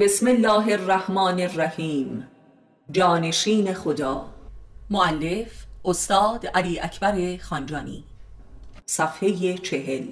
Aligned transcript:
بسم 0.00 0.26
الله 0.26 0.72
الرحمن 0.72 1.40
الرحیم. 1.40 2.28
جانشین 2.90 3.74
خدا. 3.74 4.26
معلف 4.90 5.66
استاد 5.84 6.46
علی 6.46 6.80
اکبر 6.80 7.36
خانجانی. 7.36 8.04
صفحه 8.86 9.58
چهل. 9.58 10.04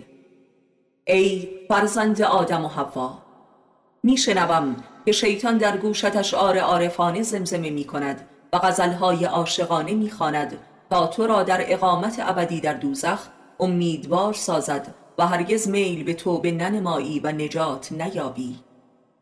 ای 1.07 1.49
فرزند 1.69 2.23
آدم 2.23 2.65
و 2.65 2.69
حوا 2.69 3.19
میشنوم 4.03 4.77
که 5.07 5.13
شیطان 5.13 5.59
در 5.59 5.77
گوشت 5.77 6.17
اشعار 6.17 6.59
عارفانه 6.59 7.23
زمزمه 7.23 7.71
می 7.71 7.85
کند 7.85 8.29
و 8.53 8.59
غزلهای 8.59 9.25
عاشقانه 9.25 9.95
می‌خواند 9.95 10.59
تا 10.91 11.07
تو 11.07 11.27
را 11.27 11.43
در 11.43 11.73
اقامت 11.73 12.17
ابدی 12.21 12.61
در 12.61 12.75
دوزخ 12.75 13.19
امیدوار 13.61 14.33
سازد 14.33 14.95
و 15.19 15.27
هرگز 15.27 15.69
میل 15.69 16.05
به 16.05 16.15
توبه 16.15 16.53
ننمایی 16.53 17.21
و 17.21 17.33
نجات 17.33 17.93
نیابی. 17.93 18.68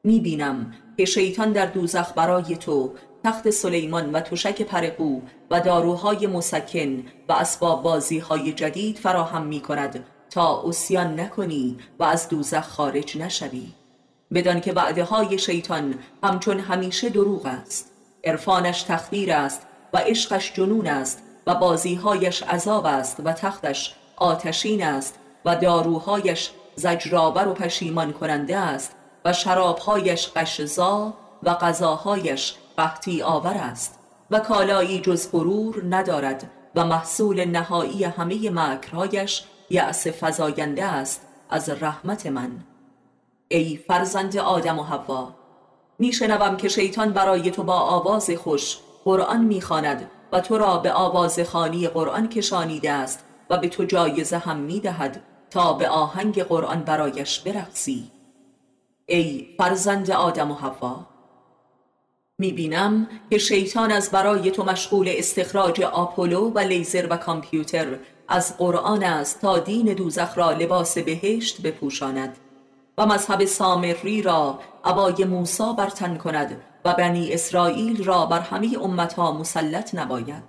می‌بینم 0.06 0.72
که 0.96 1.04
شیطان 1.04 1.52
در 1.52 1.66
دوزخ 1.66 2.12
برای 2.12 2.56
تو 2.56 2.92
تخت 3.24 3.50
سلیمان 3.50 4.12
و 4.12 4.20
تشک 4.20 4.62
پرقو 4.62 5.20
و 5.50 5.60
داروهای 5.60 6.26
مسکن 6.26 7.04
و 7.28 7.32
اسباب 7.32 7.82
بازی 7.82 8.18
های 8.18 8.52
جدید 8.52 8.98
فراهم 8.98 9.46
می 9.46 9.60
کند 9.60 10.04
تا 10.30 10.62
اسیان 10.66 11.20
نکنی 11.20 11.76
و 11.98 12.04
از 12.04 12.28
دوزخ 12.28 12.68
خارج 12.68 13.18
نشوی. 13.18 13.66
بدان 14.34 14.60
که 14.60 14.72
وعده 14.72 15.04
های 15.04 15.38
شیطان 15.38 15.94
همچون 16.22 16.60
همیشه 16.60 17.08
دروغ 17.08 17.46
است. 17.46 17.92
عرفانش 18.24 18.82
تخدیر 18.82 19.32
است 19.32 19.66
و 19.92 19.98
عشقش 19.98 20.52
جنون 20.52 20.86
است 20.86 21.22
و 21.46 21.54
بازیهایش 21.54 22.42
عذاب 22.42 22.86
است 22.86 23.16
و 23.24 23.32
تختش 23.32 23.94
آتشین 24.16 24.84
است 24.84 25.18
و 25.44 25.56
داروهایش 25.56 26.50
زجرآور 26.76 27.48
و 27.48 27.54
پشیمان 27.54 28.12
کننده 28.12 28.56
است. 28.56 28.95
و 29.26 29.32
شرابهایش 29.32 30.28
قشزا 30.36 31.14
و 31.42 31.54
غذاهایش 31.54 32.54
قحطی 32.76 33.22
آور 33.22 33.54
است 33.54 33.98
و 34.30 34.38
کالایی 34.38 35.00
جز 35.00 35.30
غرور 35.32 35.82
ندارد 35.90 36.50
و 36.74 36.84
محصول 36.84 37.44
نهایی 37.44 38.04
همه 38.04 38.50
مکرهایش 38.50 39.44
یأس 39.70 40.06
فزاینده 40.20 40.84
است 40.84 41.22
از 41.50 41.70
رحمت 41.70 42.26
من. 42.26 42.50
ای 43.48 43.76
فرزند 43.88 44.36
آدم 44.36 44.78
و 44.78 44.82
حوا 44.82 45.34
میشنوم 45.98 46.56
که 46.56 46.68
شیطان 46.68 47.12
برای 47.12 47.50
تو 47.50 47.62
با 47.62 47.78
آواز 47.78 48.30
خوش 48.30 48.78
قرآن 49.04 49.44
می‌خواند 49.44 50.10
و 50.32 50.40
تو 50.40 50.58
را 50.58 50.78
به 50.78 50.92
آواز 50.92 51.40
خانی 51.40 51.88
قرآن 51.88 52.28
کشانیده 52.28 52.92
است 52.92 53.24
و 53.50 53.58
به 53.58 53.68
تو 53.68 53.84
جایزه 53.84 54.38
هم 54.38 54.56
می‌دهد 54.56 55.22
تا 55.50 55.72
به 55.72 55.88
آهنگ 55.88 56.42
قرآن 56.42 56.80
برایش 56.80 57.40
برقصی. 57.40 58.15
ای 59.06 59.46
فرزند 59.58 60.10
آدم 60.10 60.50
و 60.50 60.54
حوا. 60.54 61.06
می‌بینم 62.38 63.08
که 63.30 63.38
شیطان 63.38 63.92
از 63.92 64.10
برای 64.10 64.50
تو 64.50 64.64
مشغول 64.64 65.12
استخراج 65.12 65.82
آپولو 65.82 66.50
و 66.50 66.58
لیزر 66.58 67.06
و 67.10 67.16
کامپیوتر 67.16 67.98
از 68.28 68.56
قرآن 68.56 69.02
است 69.02 69.40
تا 69.40 69.58
دین 69.58 69.86
دوزخ 69.94 70.38
را 70.38 70.52
لباس 70.52 70.98
بهشت 70.98 71.62
بپوشاند 71.62 72.36
و 72.98 73.06
مذهب 73.06 73.44
سامری 73.44 74.22
را 74.22 74.58
عبای 74.84 75.24
موسا 75.24 75.72
برتن 75.72 76.16
کند 76.16 76.60
و 76.84 76.94
بنی 76.94 77.32
اسرائیل 77.32 78.04
را 78.04 78.26
بر 78.26 78.40
همه 78.40 78.76
امتها 78.82 79.32
مسلط 79.32 79.94
نباید. 79.94 80.42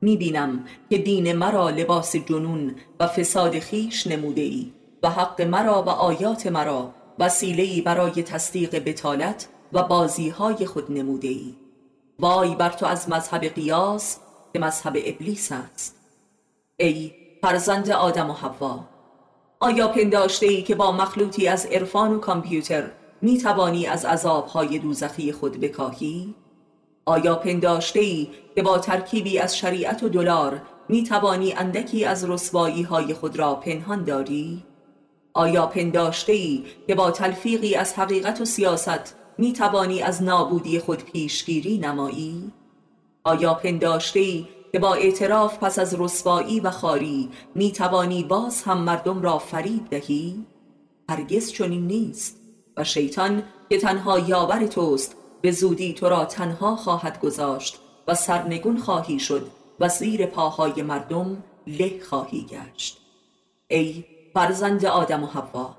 می‌بینم 0.00 0.64
که 0.90 0.98
دین 0.98 1.32
مرا 1.32 1.70
لباس 1.70 2.16
جنون 2.16 2.74
و 3.00 3.06
فساد 3.06 3.58
خیش 3.58 4.06
نموده 4.06 4.42
ای 4.42 4.72
و 5.02 5.10
حق 5.10 5.42
مرا 5.42 5.82
و 5.82 5.88
آیات 5.88 6.46
مرا 6.46 6.90
وسیله‌ای 7.18 7.80
برای 7.80 8.22
تصدیق 8.22 8.78
بتالت 8.84 9.48
و 9.72 9.82
بازیهای 9.82 10.66
خود 10.66 10.92
نموده 10.92 11.28
ای 11.28 11.54
وای 12.18 12.54
بر 12.54 12.70
تو 12.70 12.86
از 12.86 13.08
مذهب 13.08 13.44
قیاس 13.44 14.18
که 14.52 14.58
مذهب 14.58 14.96
ابلیس 15.04 15.52
است 15.52 15.96
ای 16.76 17.12
فرزند 17.42 17.90
آدم 17.90 18.30
و 18.30 18.32
حوا 18.32 18.84
آیا 19.60 19.88
پنداشته 19.88 20.46
ای 20.46 20.62
که 20.62 20.74
با 20.74 20.92
مخلوطی 20.92 21.48
از 21.48 21.66
عرفان 21.66 22.14
و 22.14 22.18
کامپیوتر 22.18 22.90
می 23.22 23.38
توانی 23.38 23.86
از 23.86 24.04
عذابهای 24.04 24.78
دوزخی 24.78 25.32
خود 25.32 25.60
بکاهی؟ 25.60 26.34
آیا 27.04 27.34
پنداشته 27.34 28.00
ای 28.00 28.28
که 28.54 28.62
با 28.62 28.78
ترکیبی 28.78 29.38
از 29.38 29.56
شریعت 29.56 30.02
و 30.02 30.08
دلار 30.08 30.62
می 30.88 31.04
توانی 31.04 31.52
اندکی 31.52 32.04
از 32.04 32.30
رسوایی 32.30 32.82
های 32.82 33.14
خود 33.14 33.38
را 33.38 33.54
پنهان 33.54 34.04
داری؟ 34.04 34.62
آیا 35.34 35.66
پنداشته 35.66 36.32
ای 36.32 36.64
که 36.86 36.94
با 36.94 37.10
تلفیقی 37.10 37.74
از 37.74 37.94
حقیقت 37.94 38.40
و 38.40 38.44
سیاست 38.44 39.16
می 39.38 39.52
توانی 39.52 40.02
از 40.02 40.22
نابودی 40.22 40.78
خود 40.78 41.04
پیشگیری 41.04 41.78
نمایی؟ 41.78 42.52
آیا 43.24 43.54
پنداشته 43.54 44.20
ای 44.20 44.46
که 44.72 44.78
با 44.78 44.94
اعتراف 44.94 45.58
پس 45.58 45.78
از 45.78 46.00
رسوایی 46.00 46.60
و 46.60 46.70
خاری 46.70 47.30
می 47.54 47.72
توانی 47.72 48.24
باز 48.24 48.62
هم 48.62 48.78
مردم 48.78 49.22
را 49.22 49.38
فریب 49.38 49.90
دهی؟ 49.90 50.46
هرگز 51.08 51.52
چنین 51.52 51.86
نیست 51.86 52.40
و 52.76 52.84
شیطان 52.84 53.42
که 53.70 53.78
تنها 53.78 54.18
یاور 54.18 54.66
توست 54.66 55.16
به 55.40 55.50
زودی 55.50 55.94
تو 55.94 56.08
را 56.08 56.24
تنها 56.24 56.76
خواهد 56.76 57.20
گذاشت 57.20 57.78
و 58.08 58.14
سرنگون 58.14 58.78
خواهی 58.78 59.18
شد 59.18 59.46
و 59.80 59.88
زیر 59.88 60.26
پاهای 60.26 60.82
مردم 60.82 61.44
له 61.66 62.00
خواهی 62.02 62.46
گشت 62.50 62.98
ای 63.68 64.04
فرزند 64.34 64.84
آدم 64.84 65.24
و 65.24 65.26
حوا 65.26 65.74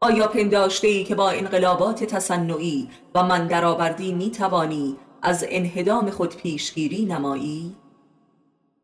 آیا 0.00 0.28
پنداشته 0.28 0.88
ای 0.88 1.04
که 1.04 1.14
با 1.14 1.30
انقلابات 1.30 2.04
تصنعی 2.04 2.88
و 3.14 3.22
من 3.22 3.46
درآوردی 3.46 4.12
می 4.12 4.30
توانی 4.30 4.96
از 5.22 5.44
انهدام 5.48 6.10
خود 6.10 6.36
پیشگیری 6.36 7.04
نمایی؟ 7.04 7.76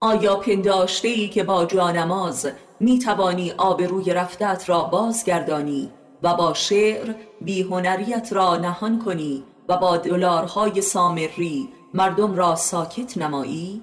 آیا 0.00 0.36
پنداشته 0.36 1.08
ای 1.08 1.28
که 1.28 1.42
با 1.42 1.64
جانماز 1.64 2.48
می 2.80 2.98
توانی 2.98 3.52
آبروی 3.52 4.14
رفتت 4.14 4.68
را 4.68 4.82
بازگردانی 4.82 5.90
و 6.22 6.34
با 6.34 6.54
شعر 6.54 7.14
بیهنریت 7.40 8.32
را 8.32 8.56
نهان 8.56 8.98
کنی 9.04 9.44
و 9.68 9.76
با 9.76 9.96
دلارهای 9.96 10.80
سامری 10.80 11.68
مردم 11.94 12.34
را 12.34 12.56
ساکت 12.56 13.18
نمایی؟ 13.18 13.82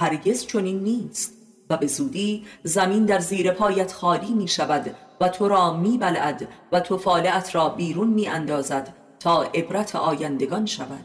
هرگز 0.00 0.46
چنین 0.46 0.80
نیست 0.80 1.43
و 1.70 1.76
به 1.76 1.86
زودی 1.86 2.44
زمین 2.62 3.04
در 3.04 3.18
زیر 3.18 3.50
پایت 3.50 3.92
خالی 3.92 4.34
می 4.34 4.48
شود 4.48 4.94
و 5.20 5.28
تو 5.28 5.48
را 5.48 5.72
می 5.72 5.98
بلعد 5.98 6.48
و 6.72 6.80
فالعت 6.80 7.54
را 7.54 7.68
بیرون 7.68 8.08
می 8.08 8.28
اندازد 8.28 8.94
تا 9.20 9.42
عبرت 9.42 9.96
آیندگان 9.96 10.66
شود 10.66 11.04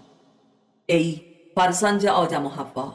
ای 0.86 1.22
فرزند 1.56 2.06
آدم 2.06 2.46
و 2.46 2.50
حوا 2.50 2.94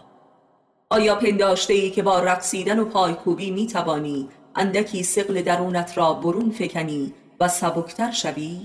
آیا 0.90 1.14
پنداشته 1.14 1.74
ای 1.74 1.90
که 1.90 2.02
با 2.02 2.20
رقصیدن 2.20 2.78
و 2.78 2.84
پایکوبی 2.84 3.50
می 3.50 3.66
توانی 3.66 4.28
اندکی 4.56 5.02
سقل 5.02 5.42
درونت 5.42 5.98
را 5.98 6.12
برون 6.12 6.50
فکنی 6.50 7.14
و 7.40 7.48
سبکتر 7.48 8.10
شوی؟ 8.10 8.60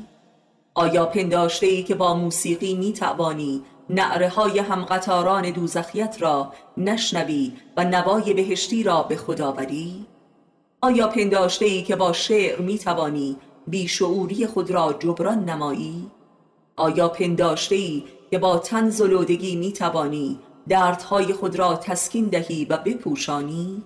آیا 0.76 1.06
پنداشته 1.06 1.66
ای 1.66 1.84
که 1.84 1.96
با 1.96 2.14
موسیقی 2.14 2.74
می 2.74 2.94
توانی 2.94 3.64
نعره 3.90 4.30
های 4.30 4.60
همقطاران 4.60 5.52
دوزخیت 5.52 6.18
را 6.20 6.54
نشنوی 6.78 7.54
و 7.78 7.84
نوای 7.84 8.34
بهشتی 8.34 8.84
را 8.84 9.04
به 9.04 9.16
خدا 9.16 9.52
بری؟ 9.52 10.06
آیا 10.82 11.08
پنداشته 11.08 11.66
ای 11.66 11.82
که 11.82 11.96
با 11.96 12.14
شعر 12.14 12.62
می 12.62 12.80
توانی 12.80 13.38
بیشعوری 13.68 14.48
خود 14.48 14.72
را 14.72 14.94
جبران 15.00 15.50
نمایی؟ 15.50 16.12
آیا 16.76 17.10
پنداشته 17.10 17.76
ای 17.76 18.04
که 18.32 18.40
با 18.40 18.58
تن 18.58 18.90
زلودگی 18.90 19.56
می 19.56 19.74
توانی 19.74 20.40
دردهای 20.68 21.34
خود 21.34 21.56
را 21.56 21.76
تسکین 21.76 22.26
دهی 22.26 22.66
و 22.66 22.78
بپوشانی؟ 22.78 23.84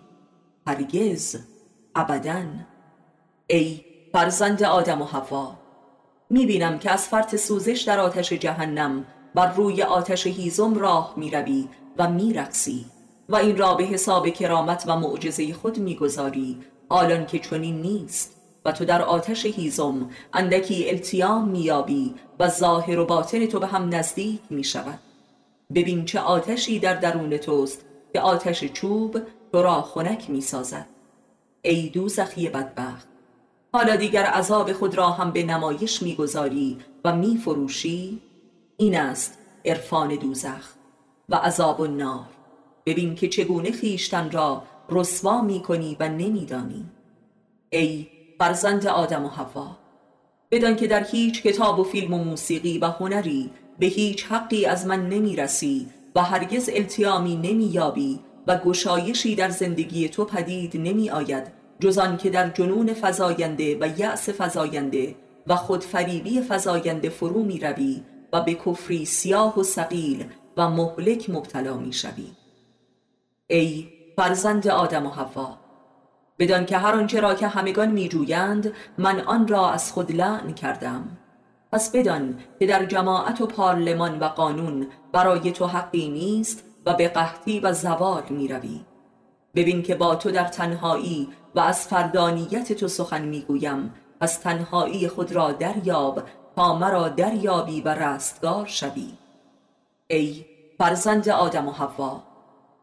هرگز 0.68 1.36
ابدا 1.96 2.44
ای 3.48 3.86
فرزند 4.14 4.64
آدم 4.64 5.02
و 5.02 5.06
حوا 5.06 5.56
می‌بینم 6.30 6.80
که 6.80 6.92
از 6.92 7.08
فرط 7.08 7.36
سوزش 7.36 7.82
در 7.82 8.00
آتش 8.00 8.34
جهنم 8.34 9.06
بر 9.36 9.54
روی 9.54 9.84
آتش 9.84 10.28
هیزم 10.28 10.74
راه 10.76 11.14
می‌روی 11.18 11.68
و 11.98 12.10
میرقصی 12.10 12.86
و 13.30 13.36
این 13.36 13.58
را 13.58 13.74
به 13.74 13.84
حساب 13.84 14.30
کرامت 14.30 14.84
و 14.88 15.00
معجزه 15.00 15.54
خود 15.54 15.80
می‌گذاری 15.80 16.58
آلان 16.90 17.26
که 17.26 17.40
چنین 17.40 17.82
نیست 17.82 18.36
و 18.66 18.72
تو 18.72 18.86
در 18.86 19.02
آتش 19.02 19.46
هیزم 19.46 20.10
اندکی 20.34 20.90
التیام 20.90 21.48
میابی 21.48 22.14
و 22.40 22.50
ظاهر 22.50 23.00
و 23.00 23.06
باطن 23.06 23.46
تو 23.46 23.60
به 23.60 23.68
هم 23.68 23.96
نزدیک 23.96 24.40
می‌شود. 24.50 25.00
ببین 25.76 26.06
چه 26.06 26.20
آتشی 26.20 26.80
در 26.80 26.94
درون 26.94 27.38
توست 27.38 27.86
که 28.14 28.22
آتش 28.22 28.64
چوب 28.66 29.18
تو 29.52 29.62
را 29.62 29.82
خنک 29.82 30.30
می‌سازد. 30.30 30.86
ای 31.62 31.90
دوزخی 31.90 32.50
بدبخت 32.50 33.08
حالا 33.74 33.96
دیگر 33.96 34.24
عذاب 34.24 34.74
خود 34.74 34.96
را 34.96 35.10
هم 35.10 35.32
به 35.32 35.44
نمایش 35.44 36.02
می‌گذاری 36.02 36.78
و 37.06 37.16
میفروشی 37.16 38.22
این 38.78 38.98
است 38.98 39.38
عرفان 39.66 40.16
دوزخ 40.16 40.74
و 41.30 41.36
عذاب 41.36 41.82
النار. 41.82 42.26
ببین 42.86 43.16
که 43.16 43.28
چگونه 43.28 43.72
خیشتن 43.72 44.32
را 44.32 44.64
رسوا 44.90 45.42
می‌کنی 45.42 45.98
و 46.00 46.10
نمیدانی. 46.10 46.86
ای 47.70 48.08
فرزند 48.40 48.88
آدم 48.88 49.26
و 49.26 49.28
حوا 49.28 49.78
بدان 50.52 50.76
که 50.76 50.88
در 50.88 51.04
هیچ 51.04 51.44
کتاب 51.44 51.80
و 51.80 51.84
فیلم 51.84 52.14
و 52.14 52.24
موسیقی 52.24 52.78
و 52.78 52.86
هنری 52.86 53.52
به 53.80 53.86
هیچ 53.86 54.26
حقی 54.26 54.66
از 54.66 54.88
من 54.88 55.10
نمی 55.10 55.36
رسی 55.36 55.88
و 56.16 56.24
هرگز 56.24 56.70
التیامی 56.74 57.36
نمی 57.36 57.66
یابی 57.66 58.20
و 58.48 58.58
گشایشی 58.58 59.36
در 59.36 59.50
زندگی 59.50 60.10
تو 60.10 60.26
پدید 60.26 60.78
نمی 60.78 61.10
آید 61.10 61.44
جز 61.80 62.00
که 62.18 62.30
در 62.30 62.50
جنون 62.50 62.94
فزاینده 62.94 63.78
و 63.82 64.00
یأس 64.00 64.30
فزاینده 64.42 65.16
و 65.48 65.56
خودفریبی 65.56 66.42
فزاینده 66.42 67.10
فرو 67.10 67.44
می 67.44 67.60
روی 67.60 68.02
و 68.34 68.42
به 68.42 68.54
کفری 68.54 69.06
سیاه 69.06 69.60
و 69.60 69.64
سقیل 69.64 70.26
و 70.58 70.70
مهلک 70.70 71.30
مبتلا 71.30 71.78
می 71.78 71.94
شوی 71.94 72.32
ای 73.48 73.90
فرزند 74.18 74.68
آدم 74.68 75.06
و 75.06 75.10
حوا 75.10 75.58
بدان 76.40 76.66
که 76.66 76.78
هر 76.78 76.92
آنچه 76.92 77.20
را 77.20 77.34
که 77.36 77.48
همگان 77.48 77.92
می 77.92 78.10
جویند 78.10 78.74
من 78.98 79.20
آن 79.20 79.48
را 79.48 79.70
از 79.70 79.92
خود 79.92 80.12
لعن 80.12 80.54
کردم. 80.54 81.18
پس 81.72 81.92
بدان 81.92 82.40
که 82.60 82.66
در 82.66 82.86
جماعت 82.86 83.42
و 83.42 83.48
پارلمان 83.48 84.20
و 84.20 84.28
قانون 84.28 84.88
برای 85.12 85.52
تو 85.52 85.68
حقی 85.68 86.10
نیست 86.10 86.64
و 86.86 86.94
به 86.94 87.08
قحطی 87.08 87.60
و 87.60 87.74
زوال 87.74 88.24
می 88.30 88.48
روی 88.48 88.82
ببین 89.56 89.84
که 89.84 89.96
با 89.96 90.16
تو 90.16 90.32
در 90.32 90.48
تنهایی 90.48 91.30
و 91.56 91.60
از 91.60 91.88
فردانیت 91.88 92.74
تو 92.74 92.88
سخن 92.88 93.26
می 93.26 93.42
گویم 93.42 93.94
از 94.20 94.42
تنهایی 94.42 95.08
خود 95.08 95.32
را 95.32 95.52
دریاب 95.52 96.24
تا 96.56 96.76
مرا 96.76 97.10
دریابی 97.10 97.82
و 97.82 97.90
رستگار 97.90 98.66
شوی. 98.66 99.08
ای 100.08 100.46
فرزند 100.78 101.30
آدم 101.30 101.68
و 101.68 101.72
حوا 101.72 102.24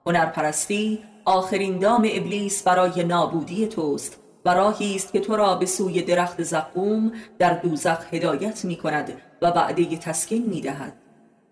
هنرپرستی 0.06 0.98
آخرین 1.24 1.78
دام 1.78 2.08
ابلیس 2.12 2.62
برای 2.62 3.04
نابودی 3.04 3.66
توست 3.66 4.16
و 4.44 4.54
راهی 4.54 4.96
است 4.96 5.12
که 5.12 5.20
تو 5.20 5.36
را 5.36 5.54
به 5.54 5.66
سوی 5.66 6.02
درخت 6.02 6.42
زقوم 6.42 7.12
در 7.38 7.54
دوزخ 7.54 8.14
هدایت 8.14 8.64
می 8.64 8.76
کند 8.76 9.12
و 9.42 9.46
وعده 9.46 9.96
تسکین 9.96 10.46
می 10.46 10.60
دهد 10.60 10.92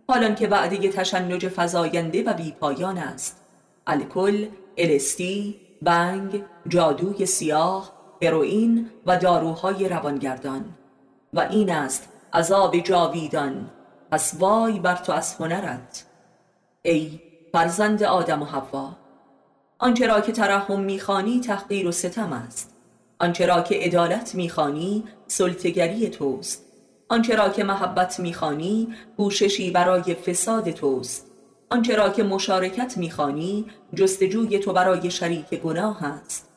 حالان 0.08 0.34
که 0.34 0.48
وعده 0.48 0.88
تشنج 0.88 1.48
فزاینده 1.48 2.22
و 2.22 2.32
بیپایان 2.32 2.98
است. 2.98 3.44
الکل، 3.86 4.46
الستی، 4.78 5.60
بنگ، 5.82 6.42
جادوی 6.68 7.26
سیاه، 7.26 7.92
هروئین 8.22 8.90
و 9.06 9.16
داروهای 9.16 9.88
روانگردان. 9.88 10.64
و 11.34 11.40
این 11.40 11.72
است 11.72 12.08
عذاب 12.32 12.76
جاویدان. 12.76 13.70
پس 14.10 14.34
وای 14.38 14.80
بر 14.80 14.96
تو 14.96 15.12
از 15.12 15.34
هنرت. 15.34 16.06
ای 16.82 17.20
فرزند 17.52 18.02
آدم 18.02 18.42
و 18.42 18.44
حوا 18.44 18.96
آنچه 19.78 20.06
را 20.06 20.20
که 20.20 20.32
ترحم 20.32 20.80
می‌خوانی 20.80 21.40
تحقیر 21.40 21.88
و 21.88 21.92
ستم 21.92 22.32
است. 22.32 22.74
آنچه 23.18 23.46
را 23.46 23.62
که 23.62 23.74
عدالت 23.74 24.34
می‌خوانی 24.34 25.04
سلطگری 25.26 26.08
توست. 26.08 26.64
آنچه 27.08 27.36
را 27.36 27.48
که 27.48 27.64
محبت 27.64 28.20
می‌خوانی 28.20 28.94
پوششی 29.16 29.70
برای 29.70 30.14
فساد 30.14 30.70
توست. 30.70 31.26
آنچه 31.70 31.96
را 31.96 32.10
که 32.10 32.22
مشارکت 32.22 32.96
می‌خوانی 32.96 33.66
جستجوی 33.94 34.58
تو 34.58 34.72
برای 34.72 35.10
شریک 35.10 35.54
گناه 35.54 36.04
است. 36.04 36.47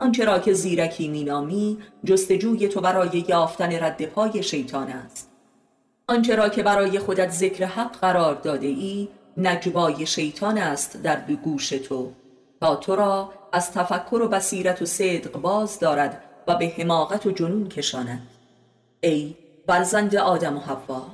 آنچه 0.00 0.24
را 0.24 0.38
که 0.38 0.52
زیرکی 0.52 1.08
مینامی 1.08 1.78
جستجوی 2.04 2.68
تو 2.68 2.80
برای 2.80 3.24
یافتن 3.28 3.84
رد 3.84 4.06
پای 4.06 4.42
شیطان 4.42 4.88
است. 4.88 5.30
آنچه 6.08 6.36
را 6.36 6.48
که 6.48 6.62
برای 6.62 6.98
خودت 6.98 7.30
ذکر 7.30 7.64
حق 7.64 7.98
قرار 7.98 8.34
داده 8.34 8.66
ای 8.66 9.08
نجوای 9.36 10.06
شیطان 10.06 10.58
است 10.58 11.02
در 11.02 11.20
گوش 11.20 11.68
تو. 11.68 12.12
تا 12.60 12.76
تو 12.76 12.96
را 12.96 13.32
از 13.52 13.72
تفکر 13.72 14.22
و 14.22 14.28
بصیرت 14.28 14.82
و 14.82 14.86
صدق 14.86 15.32
باز 15.32 15.78
دارد 15.78 16.22
و 16.46 16.56
به 16.56 16.68
حماقت 16.68 17.26
و 17.26 17.30
جنون 17.30 17.68
کشاند. 17.68 18.26
ای 19.00 19.34
فرزند 19.66 20.16
آدم 20.16 20.56
و 20.56 20.60
حوا 20.60 21.06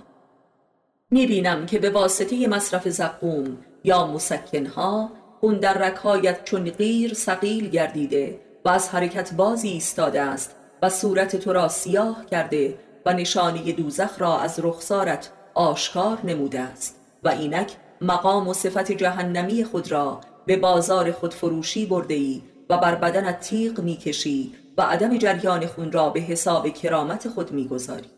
می‌بینم 1.10 1.66
که 1.66 1.78
به 1.78 1.90
واسطه 1.90 2.46
مصرف 2.46 2.88
زقوم 2.88 3.58
یا 3.84 4.06
مسکنها 4.06 5.10
خون 5.40 5.54
در 5.58 5.78
رکایت 5.78 6.44
چون 6.44 6.70
غیر 6.70 7.14
سقیل 7.14 7.70
گردیده 7.70 8.40
و 8.64 8.68
از 8.68 8.88
حرکت 8.88 9.34
بازی 9.34 9.68
ایستاده 9.68 10.20
است 10.20 10.56
و 10.82 10.90
صورت 10.90 11.36
تو 11.36 11.52
را 11.52 11.68
سیاه 11.68 12.26
کرده 12.26 12.78
و 13.06 13.12
نشانی 13.12 13.72
دوزخ 13.72 14.20
را 14.20 14.38
از 14.38 14.60
رخسارت 14.62 15.30
آشکار 15.54 16.18
نموده 16.24 16.60
است 16.60 16.96
و 17.22 17.28
اینک 17.28 17.72
مقام 18.00 18.48
و 18.48 18.54
صفت 18.54 18.92
جهنمی 18.92 19.64
خود 19.64 19.92
را 19.92 20.20
به 20.46 20.56
بازار 20.56 21.12
خود 21.12 21.34
فروشی 21.34 21.86
برده 21.86 22.14
ای 22.14 22.42
و 22.70 22.78
بر 22.78 22.94
بدنت 22.94 23.40
تیغ 23.40 23.80
می‌کشی 23.80 24.54
و 24.78 24.82
عدم 24.82 25.16
جریان 25.18 25.66
خون 25.66 25.92
را 25.92 26.10
به 26.10 26.20
حساب 26.20 26.68
کرامت 26.68 27.28
خود 27.28 27.52
می‌گذاری. 27.52 28.10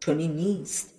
چون 0.00 0.18
این 0.18 0.32
نیست. 0.32 0.90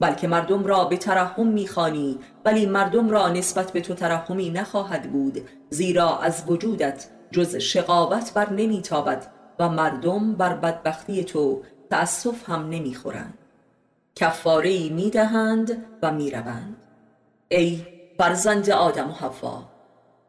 بلکه 0.00 0.28
مردم 0.28 0.64
را 0.64 0.84
به 0.84 0.96
ترحم 0.96 1.46
می‌خوانی 1.46 2.18
ولی 2.44 2.66
مردم 2.66 3.10
را 3.10 3.28
نسبت 3.28 3.72
به 3.72 3.80
تو 3.80 3.94
ترحمی 3.94 4.50
نخواهد 4.50 5.12
بود 5.12 5.48
زیرا 5.70 6.18
از 6.18 6.44
وجودت 6.46 7.06
جز 7.30 7.56
شقاوت 7.56 8.32
بر 8.34 8.52
نمیتابد 8.52 9.26
و 9.58 9.68
مردم 9.68 10.32
بر 10.32 10.54
بدبختی 10.54 11.24
تو 11.24 11.62
تأسف 11.90 12.50
هم 12.50 12.68
نمی‌خورند 12.68 13.38
کفاره 14.14 14.70
ای 14.70 14.88
می‌دهند 14.88 15.86
و 16.02 16.12
می‌روند 16.12 16.76
ای 17.48 17.80
فرزند 18.18 18.70
آدم 18.70 19.10
و 19.10 19.12
حوا 19.12 19.62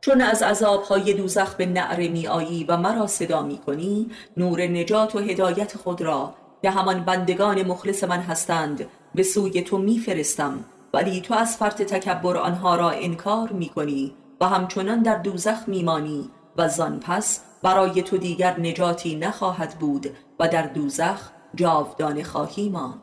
چون 0.01 0.21
از 0.21 0.43
عذابهای 0.43 1.13
دوزخ 1.13 1.55
به 1.55 1.65
نعره 1.65 2.07
می 2.07 2.27
آیی 2.27 2.63
و 2.63 2.77
مرا 2.77 3.07
صدا 3.07 3.41
می 3.41 3.57
کنی 3.57 4.11
نور 4.37 4.61
نجات 4.61 5.15
و 5.15 5.19
هدایت 5.19 5.77
خود 5.77 6.01
را 6.01 6.33
که 6.61 6.69
همان 6.69 7.05
بندگان 7.05 7.63
مخلص 7.63 8.03
من 8.03 8.19
هستند 8.19 8.85
به 9.15 9.23
سوی 9.23 9.61
تو 9.61 9.77
میفرستم 9.77 10.65
ولی 10.93 11.21
تو 11.21 11.33
از 11.33 11.57
فرط 11.57 11.81
تکبر 11.81 12.37
آنها 12.37 12.75
را 12.75 12.89
انکار 12.89 13.51
می 13.51 13.69
کنی 13.69 14.13
و 14.41 14.45
همچنان 14.45 15.01
در 15.01 15.15
دوزخ 15.15 15.57
میمانی 15.67 16.29
و 16.57 16.67
زان 16.67 16.99
پس 16.99 17.39
برای 17.61 18.01
تو 18.01 18.17
دیگر 18.17 18.59
نجاتی 18.59 19.15
نخواهد 19.15 19.79
بود 19.79 20.07
و 20.39 20.47
در 20.47 20.61
دوزخ 20.61 21.29
جاودان 21.55 22.23
خواهی 22.23 22.69
ما 22.69 22.95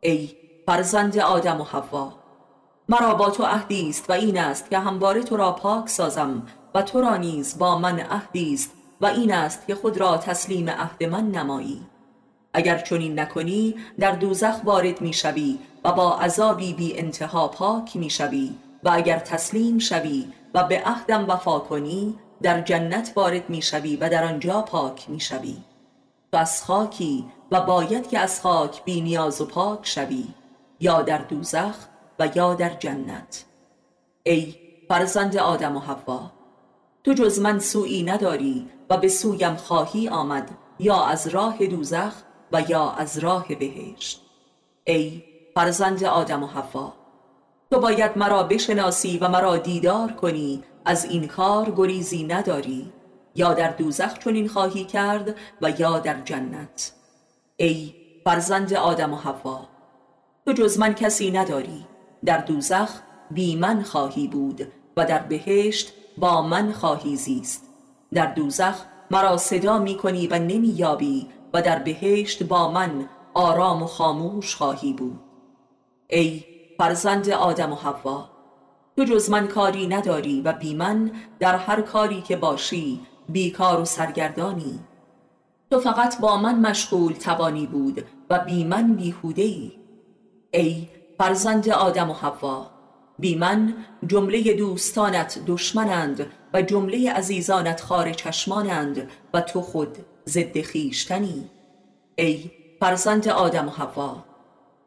ای 0.00 0.30
فرزند 0.66 1.18
آدم 1.18 1.60
و 1.60 1.64
حوا 1.64 2.12
مرا 2.88 3.14
با 3.14 3.30
تو 3.30 3.42
عهدی 3.42 3.88
است 3.88 4.10
و 4.10 4.12
این 4.12 4.38
است 4.38 4.70
که 4.70 4.78
همواره 4.78 5.22
تو 5.22 5.36
را 5.36 5.52
پاک 5.52 5.88
سازم 5.88 6.42
و 6.74 6.82
تو 6.82 7.00
را 7.00 7.16
نیز 7.16 7.58
با 7.58 7.78
من 7.78 8.00
عهدی 8.00 8.54
است 8.54 8.70
و 9.00 9.06
این 9.06 9.32
است 9.32 9.66
که 9.66 9.74
خود 9.74 9.98
را 9.98 10.16
تسلیم 10.16 10.70
عهد 10.70 11.04
من 11.04 11.30
نمایی. 11.30 11.86
اگر 12.52 12.78
چنین 12.78 13.20
نکنی 13.20 13.74
در 13.98 14.12
دوزخ 14.12 14.54
وارد 14.64 15.00
می‌شوی 15.00 15.58
و 15.84 15.92
با 15.92 16.18
عذابی 16.18 16.72
بی 16.74 16.98
انتها 16.98 17.48
پاک 17.48 17.96
می‌شوی 17.96 18.54
و 18.84 18.90
اگر 18.92 19.18
تسلیم 19.18 19.78
شوی 19.78 20.26
و 20.54 20.64
به 20.64 20.82
عهدم 20.84 21.28
وفا 21.28 21.58
کنی 21.58 22.18
در 22.42 22.60
جنت 22.60 23.12
وارد 23.16 23.50
می‌شوی 23.50 23.96
و 23.96 24.08
در 24.08 24.24
آنجا 24.24 24.62
پاک 24.62 25.10
می‌شوی. 25.10 25.56
تو 26.32 26.38
از 26.38 26.64
خاکی 26.64 27.24
و 27.50 27.60
باید 27.60 28.08
که 28.08 28.18
از 28.18 28.40
خاک 28.40 28.84
بی 28.84 29.00
نیاز 29.00 29.40
و 29.40 29.46
پاک 29.46 29.86
شوی 29.86 30.24
یا 30.80 31.02
در 31.02 31.18
دوزخ 31.18 31.76
و 32.18 32.28
یا 32.34 32.54
در 32.54 32.70
جنت. 32.70 33.44
ای 34.22 34.54
فرزند 34.88 35.36
آدم 35.36 35.76
و 35.76 35.80
حوا 35.80 36.30
تو 37.04 37.12
جز 37.12 37.40
من 37.40 37.58
سویی 37.58 38.02
نداری 38.02 38.68
و 38.90 38.96
به 38.96 39.08
سویم 39.08 39.56
خواهی 39.56 40.08
آمد 40.08 40.50
یا 40.78 41.04
از 41.04 41.26
راه 41.28 41.66
دوزخ 41.66 42.12
و 42.52 42.62
یا 42.68 42.90
از 42.90 43.18
راه 43.18 43.54
بهشت. 43.54 44.22
ای 44.84 45.22
فرزند 45.54 46.04
آدم 46.04 46.42
و 46.42 46.46
حوا 46.46 46.92
تو 47.70 47.80
باید 47.80 48.18
مرا 48.18 48.42
بشناسی 48.42 49.18
و 49.18 49.28
مرا 49.28 49.56
دیدار 49.56 50.12
کنی 50.12 50.62
از 50.84 51.04
این 51.04 51.26
کار 51.26 51.72
گریزی 51.76 52.24
نداری 52.24 52.92
یا 53.34 53.54
در 53.54 53.70
دوزخ 53.70 54.18
چنین 54.18 54.48
خواهی 54.48 54.84
کرد 54.84 55.36
و 55.62 55.70
یا 55.70 55.98
در 55.98 56.20
جنت. 56.20 56.92
ای 57.56 57.94
فرزند 58.24 58.74
آدم 58.74 59.12
و 59.12 59.16
حوا 59.16 59.68
تو 60.46 60.52
جز 60.52 60.78
من 60.78 60.94
کسی 60.94 61.30
نداری. 61.30 61.86
در 62.24 62.38
دوزخ 62.38 62.90
بی 63.30 63.56
من 63.56 63.82
خواهی 63.82 64.28
بود 64.28 64.72
و 64.96 65.04
در 65.04 65.18
بهشت 65.18 65.92
با 66.18 66.42
من 66.42 66.72
خواهی 66.72 67.16
زیست. 67.16 67.64
در 68.12 68.26
دوزخ 68.26 68.82
مرا 69.10 69.36
صدا 69.36 69.78
می 69.78 69.96
کنی 69.96 70.26
و 70.26 70.38
نمی 70.38 70.68
یابی 70.68 71.28
و 71.52 71.62
در 71.62 71.78
بهشت 71.78 72.42
با 72.42 72.70
من 72.70 73.08
آرام 73.34 73.82
و 73.82 73.86
خاموش 73.86 74.54
خواهی 74.54 74.92
بود. 74.92 75.20
ای 76.08 76.44
فرزند 76.78 77.30
آدم 77.30 77.72
و 77.72 77.76
حوا 77.76 78.37
تو 78.98 79.04
جز 79.04 79.30
من 79.30 79.46
کاری 79.46 79.86
نداری 79.86 80.40
و 80.40 80.52
بی 80.52 80.74
من 80.74 81.10
در 81.38 81.56
هر 81.56 81.80
کاری 81.80 82.20
که 82.20 82.36
باشی 82.36 83.00
بیکار 83.28 83.80
و 83.80 83.84
سرگردانی. 83.84 84.78
تو 85.70 85.80
فقط 85.80 86.20
با 86.20 86.36
من 86.36 86.58
مشغول 86.58 87.12
توانی 87.12 87.66
بود 87.66 88.04
و 88.30 88.38
بی 88.38 88.64
من 88.64 88.94
بیهوده 88.94 89.42
ای 89.42 89.72
ای 90.50 90.88
فرزند 91.18 91.68
آدم 91.68 92.10
و 92.10 92.12
حوا 92.12 92.70
بی 93.18 93.34
من 93.34 93.74
جمله 94.06 94.54
دوستانت 94.54 95.38
دشمنند 95.46 96.26
و 96.54 96.62
جمله 96.62 97.12
عزیزانت 97.12 97.80
خار 97.80 98.12
چشمانند 98.12 99.10
و 99.34 99.40
تو 99.40 99.60
خود 99.60 99.98
ضد 100.28 100.60
خیشتنی 100.60 101.50
ای 102.16 102.50
فرزند 102.80 103.28
آدم 103.28 103.68
و 103.68 103.70
حوا 103.70 104.24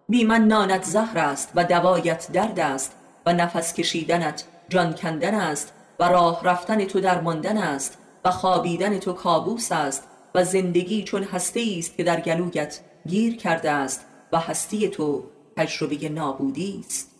بی 0.09 0.23
من 0.23 0.47
نانت 0.47 0.83
زهر 0.83 1.17
است 1.17 1.51
و 1.55 1.63
دوایت 1.63 2.31
درد 2.33 2.59
است 2.59 3.00
و 3.25 3.33
نفس 3.33 3.73
کشیدنت 3.73 4.43
جان 4.69 4.93
کندن 4.93 5.35
است 5.35 5.73
و 5.99 6.03
راه 6.03 6.43
رفتن 6.43 6.85
تو 6.85 6.99
درماندن 6.99 7.57
است 7.57 7.97
و 8.25 8.31
خوابیدن 8.31 8.99
تو 8.99 9.13
کابوس 9.13 9.71
است 9.71 10.03
و 10.35 10.43
زندگی 10.43 11.03
چون 11.03 11.23
هسته 11.23 11.75
است 11.77 11.97
که 11.97 12.03
در 12.03 12.19
گلویت 12.19 12.79
گیر 13.07 13.37
کرده 13.37 13.71
است 13.71 14.05
و 14.31 14.39
هستی 14.39 14.89
تو 14.89 15.23
تجربه 15.57 16.09
نابودی 16.09 16.83
است. 16.87 17.11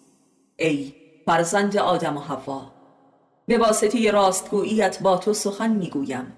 ای 0.58 0.93
فرزند 1.25 1.77
آدم 1.77 2.17
و 2.17 2.20
حوا 2.20 2.72
به 3.48 3.58
واسطه 3.58 4.12
راستگوییت 4.12 5.00
با 5.00 5.17
تو 5.17 5.34
سخن 5.34 5.70
می‌گویم. 5.70 6.34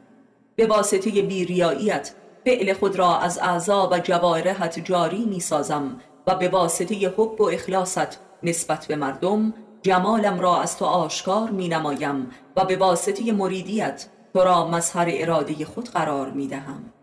به 0.56 0.68
واسطه 0.68 1.22
بیریاییت 1.22 2.14
فعل 2.46 2.74
خود 2.74 2.96
را 2.96 3.18
از 3.18 3.40
اعضا 3.40 3.90
و 3.92 4.00
جوارحت 4.00 4.80
جاری 4.80 5.26
می‌سازم 5.26 6.02
و 6.28 6.36
به 6.36 6.50
واسطه 6.50 6.96
حب 7.18 7.42
و 7.42 7.44
اخلاصت 7.44 8.18
نسبت 8.44 8.86
به 8.86 8.96
مردم 8.96 9.54
جمالم 9.82 10.40
را 10.40 10.62
از 10.62 10.78
تو 10.78 10.86
آشکار 10.86 11.50
می 11.50 11.68
نمایم 11.68 12.32
و 12.56 12.66
به 12.66 12.78
واسطه 12.78 13.32
مریدیت 13.32 14.06
تو 14.34 14.44
را 14.44 14.68
مظهر 14.68 15.08
اراده 15.10 15.66
خود 15.66 15.90
قرار 15.90 16.32
می 16.32 16.48
دهم 16.48 16.94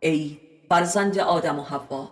ای 0.00 0.38
فرزند 0.68 1.18
آدم 1.18 1.58
و 1.58 1.62
حوا 1.62 2.10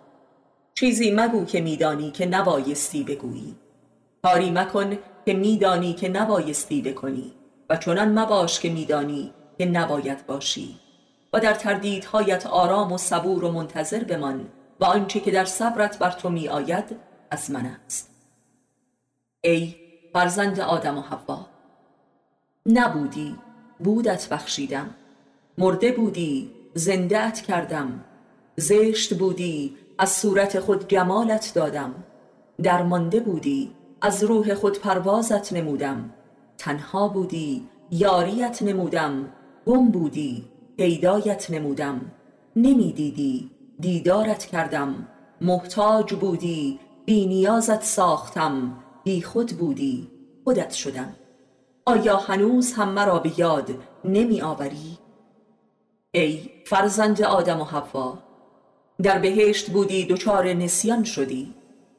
چیزی 0.74 1.10
مگو 1.10 1.44
که 1.44 1.60
میدانی 1.60 2.10
که 2.10 2.26
نبایستی 2.26 3.04
بگویی. 3.04 3.56
کاری 4.22 4.50
مکن 4.50 4.98
که 5.26 5.34
میدانی 5.34 5.92
که 5.92 6.08
نبایستی 6.08 6.82
بکنی 6.82 7.32
و 7.70 7.76
چنان 7.76 8.18
مباش 8.18 8.60
که 8.60 8.70
میدانی 8.70 9.32
که 9.58 9.66
نباید 9.66 10.26
باشی. 10.26 10.80
و 11.32 11.40
در 11.40 11.54
تردیدهایت 11.54 12.46
آرام 12.46 12.92
و 12.92 12.98
صبور 12.98 13.44
و 13.44 13.52
منتظر 13.52 14.04
بمان 14.04 14.48
و 14.80 14.84
آنچه 14.84 15.20
که 15.20 15.30
در 15.30 15.44
صبرت 15.44 15.98
بر 15.98 16.10
تو 16.10 16.28
می 16.28 16.48
آید 16.48 16.96
از 17.30 17.50
من 17.50 17.66
است. 17.86 18.12
ای 19.44 19.75
فرزند 20.12 20.61
آدم 20.61 20.99
و 20.99 21.00
حوا. 21.00 21.46
نبودی 22.66 23.37
بودت 23.80 24.28
بخشیدم. 24.28 24.90
مرده 25.58 25.92
بودی 25.92 26.50
زندهت 26.75 27.40
کردم. 27.40 28.04
زشت 28.56 29.14
بودی 29.14 29.76
از 29.99 30.12
صورت 30.12 30.61
خود 30.61 30.88
جمالت 30.88 31.52
دادم. 31.54 31.94
درمانده 32.62 33.20
بودی 33.20 33.70
از 34.00 34.25
روح 34.25 34.54
خود 34.54 34.78
پروازت 34.78 35.52
نمودم. 35.52 36.11
تنها 36.58 37.08
بودی 37.08 37.68
یاریت 37.90 38.62
نمودم. 38.62 39.28
گم 39.66 39.88
بودی 39.90 40.44
پیدایت 40.76 41.50
نمودم. 41.50 42.00
نمی‌دیدی 42.56 43.50
دیدارت 43.80 44.44
کردم. 44.44 45.08
محتاج 45.40 46.14
بودی 46.14 46.78
بی 47.04 47.26
نیازت 47.26 47.82
ساختم. 47.82 48.76
بی 49.04 49.23
خود 49.23 49.50
بودی 49.52 50.09
خودت 50.44 50.71
شدم. 50.71 51.16
آیا 51.87 52.16
هنوز 52.16 52.73
هم 52.73 52.88
مرا 52.88 53.18
به 53.18 53.40
یاد 53.40 53.71
نمی 54.04 54.40
آوری؟ 54.40 54.99
ای 56.12 56.50
فرزند 56.66 57.23
آدم 57.23 57.61
و 57.61 57.64
حوا 57.64 58.18
در 59.02 59.18
بهشت 59.18 59.71
بودی 59.71 60.04
دچار 60.04 60.52
نسیان 60.52 61.04
شدی. 61.04 61.54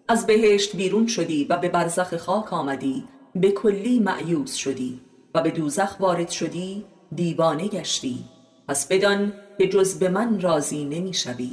از 0.08 0.26
بهشت 0.26 0.76
بیرون 0.76 1.08
شدی 1.08 1.46
و 1.50 1.58
به 1.58 1.70
برزخ 1.70 2.18
خاک 2.18 2.54
آمدی. 2.54 3.04
به 3.36 3.52
کلی 3.52 4.00
معیوز 4.00 4.54
شدی 4.54 5.02
و 5.36 5.42
به 5.42 5.52
دوزخ 5.52 6.00
وارد 6.00 6.30
شدی 6.30 6.86
دیوانه 7.16 7.68
گشتی. 7.68 8.26
پس 8.68 8.88
بدان 8.88 9.34
که 9.58 9.68
جز 9.68 10.00
به 10.00 10.10
من 10.10 10.42
راضی 10.42 10.86
نمی‌شوی 10.86 11.52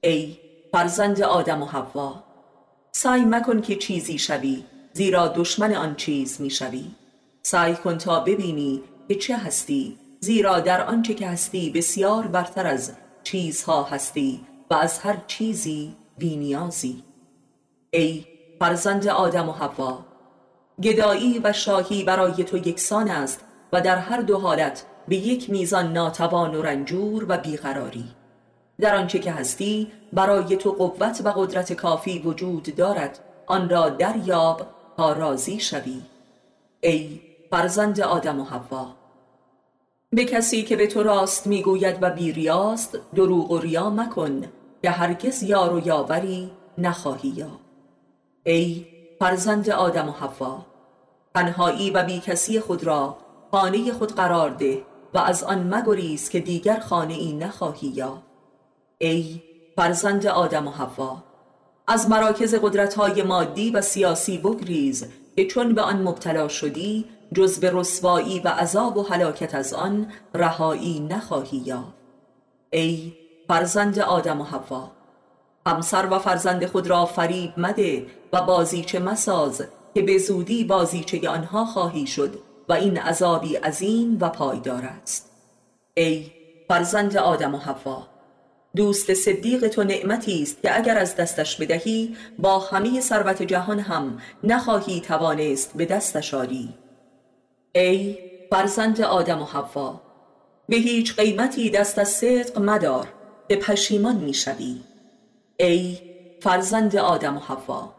ای 0.00 0.36
فرزند 0.72 1.22
آدم 1.22 1.62
و 1.62 1.66
حوا 1.66 2.25
سعی 2.98 3.24
مکن 3.24 3.60
که 3.60 3.76
چیزی 3.76 4.18
شوی 4.18 4.64
زیرا 4.92 5.28
دشمن 5.28 5.74
آن 5.74 5.94
چیز 5.94 6.40
می‌شوی 6.40 6.84
سعی 7.42 7.74
کن 7.74 7.98
تا 7.98 8.20
ببینی 8.20 8.82
که 9.08 9.14
چه 9.14 9.36
هستی 9.36 9.98
زیرا 10.20 10.60
در 10.60 10.86
آنچه 10.86 11.14
که 11.14 11.28
هستی 11.28 11.70
بسیار 11.70 12.26
برتر 12.26 12.66
از 12.66 12.92
چیزها 13.22 13.82
هستی 13.82 14.40
و 14.70 14.74
از 14.74 14.98
هر 14.98 15.16
چیزی 15.26 15.96
بینیازی 16.18 17.02
ای 17.90 18.24
فرزند 18.60 19.08
آدم 19.08 19.48
و 19.48 19.52
حوا 19.52 20.04
گدایی 20.82 21.40
و 21.44 21.52
شاهی 21.52 22.04
برای 22.04 22.44
تو 22.44 22.56
یکسان 22.56 23.10
است 23.10 23.40
و 23.72 23.80
در 23.80 23.96
هر 23.96 24.20
دو 24.20 24.38
حالت 24.38 24.84
به 25.08 25.16
یک 25.16 25.50
میزان 25.50 25.92
ناتوان 25.92 26.54
و 26.54 26.62
رنجور 26.62 27.26
و 27.28 27.38
بیقراری. 27.38 28.15
در 28.80 28.96
آنچه 28.96 29.18
که 29.18 29.32
هستی 29.32 29.92
برای 30.12 30.56
تو 30.56 30.72
قوت 30.72 31.20
و 31.24 31.28
قدرت 31.28 31.72
کافی 31.72 32.18
وجود 32.18 32.74
دارد 32.76 33.18
آن 33.46 33.68
را 33.68 33.88
دریاب 33.88 34.66
تا 34.96 35.12
راضی 35.12 35.60
شوی. 35.60 36.02
ای 36.80 37.20
فرزند 37.50 38.00
آدم 38.00 38.40
و 38.40 38.44
حوا! 38.44 38.86
به 40.10 40.24
کسی 40.24 40.62
که 40.62 40.76
به 40.76 40.86
تو 40.86 41.02
راست 41.02 41.46
می‌گوید 41.46 41.98
و 42.00 42.10
بیریاست 42.10 42.98
دروغ 43.14 43.50
و 43.50 43.58
ریا 43.58 43.90
مکن 43.90 44.42
که 44.82 44.90
هرگز 44.90 45.42
یار 45.42 45.74
و 45.74 45.86
یاوری 45.86 46.50
نخواهی 46.78 47.28
یا 47.28 47.50
ای 48.44 48.86
فرزند 49.20 49.70
آدم 49.70 50.08
و 50.08 50.12
حوا! 50.12 50.66
تنهایی 51.34 51.90
و 51.90 52.02
بیکسی 52.02 52.60
خود 52.60 52.84
را 52.84 53.16
خانه 53.50 53.92
خود 53.92 54.12
قرار 54.12 54.50
ده 54.50 54.82
و 55.14 55.18
از 55.18 55.44
آن 55.44 55.74
مگریز 55.74 56.28
که 56.28 56.40
دیگر 56.40 56.80
خانه 56.80 57.14
ای 57.14 57.32
نخواهی 57.32 57.88
یا 57.88 58.22
ای 58.98 59.42
فرزند 59.76 60.26
آدم 60.26 60.68
و 60.68 60.70
حوا 60.70 61.22
از 61.86 62.10
مراکز 62.10 62.54
قدرت 62.54 62.94
های 62.94 63.22
مادی 63.22 63.70
و 63.70 63.80
سیاسی 63.80 64.38
بگریز 64.38 65.06
که 65.36 65.46
چون 65.46 65.74
به 65.74 65.82
آن 65.82 66.02
مبتلا 66.02 66.48
شدی 66.48 67.04
جز 67.34 67.60
به 67.60 67.70
رسوایی 67.74 68.40
و 68.40 68.48
عذاب 68.48 68.96
و 68.96 69.02
هلاکت 69.02 69.54
از 69.54 69.74
آن 69.74 70.12
رهایی 70.34 71.00
نخواهی 71.00 71.58
یا 71.58 71.84
ای 72.70 73.12
فرزند 73.48 73.98
آدم 73.98 74.40
و 74.40 74.44
حوا 74.44 74.90
همسر 75.66 76.06
و 76.10 76.18
فرزند 76.18 76.66
خود 76.66 76.86
را 76.86 77.06
فریب 77.06 77.52
مده 77.56 78.06
و 78.32 78.42
بازیچه 78.42 78.98
مساز 78.98 79.64
که 79.94 80.02
به 80.02 80.18
زودی 80.18 80.64
بازیچه 80.64 81.28
آنها 81.28 81.64
خواهی 81.64 82.06
شد 82.06 82.38
و 82.68 82.72
این 82.72 82.98
عذابی 82.98 83.56
عظیم 83.56 84.18
و 84.20 84.28
پایدار 84.28 84.82
است. 85.02 85.30
ای 85.94 86.32
فرزند 86.68 87.16
آدم 87.16 87.54
و 87.54 87.58
حوا 87.58 88.15
دوست 88.76 89.14
صدیق 89.14 89.68
تو 89.68 89.84
نعمتی 89.84 90.42
است 90.42 90.62
که 90.62 90.76
اگر 90.76 90.98
از 90.98 91.16
دستش 91.16 91.56
بدهی 91.56 92.16
با 92.38 92.58
همه 92.58 93.00
ثروت 93.00 93.42
جهان 93.42 93.78
هم 93.78 94.18
نخواهی 94.44 95.00
توانست 95.00 95.72
به 95.76 95.84
دستش 95.84 96.34
آری. 96.34 96.68
ای 97.74 98.18
فرزند 98.50 99.00
آدم 99.00 99.42
و 99.42 99.44
حوا 99.44 100.00
به 100.68 100.76
هیچ 100.76 101.16
قیمتی 101.16 101.70
دست 101.70 101.98
از 101.98 102.08
صدق 102.08 102.58
مدار 102.58 103.08
به 103.48 103.56
پشیمان 103.56 104.16
می‌شوی. 104.16 104.80
ای 105.56 105.98
فرزند 106.40 106.96
آدم 106.96 107.36
و 107.36 107.40
حوا 107.40 107.92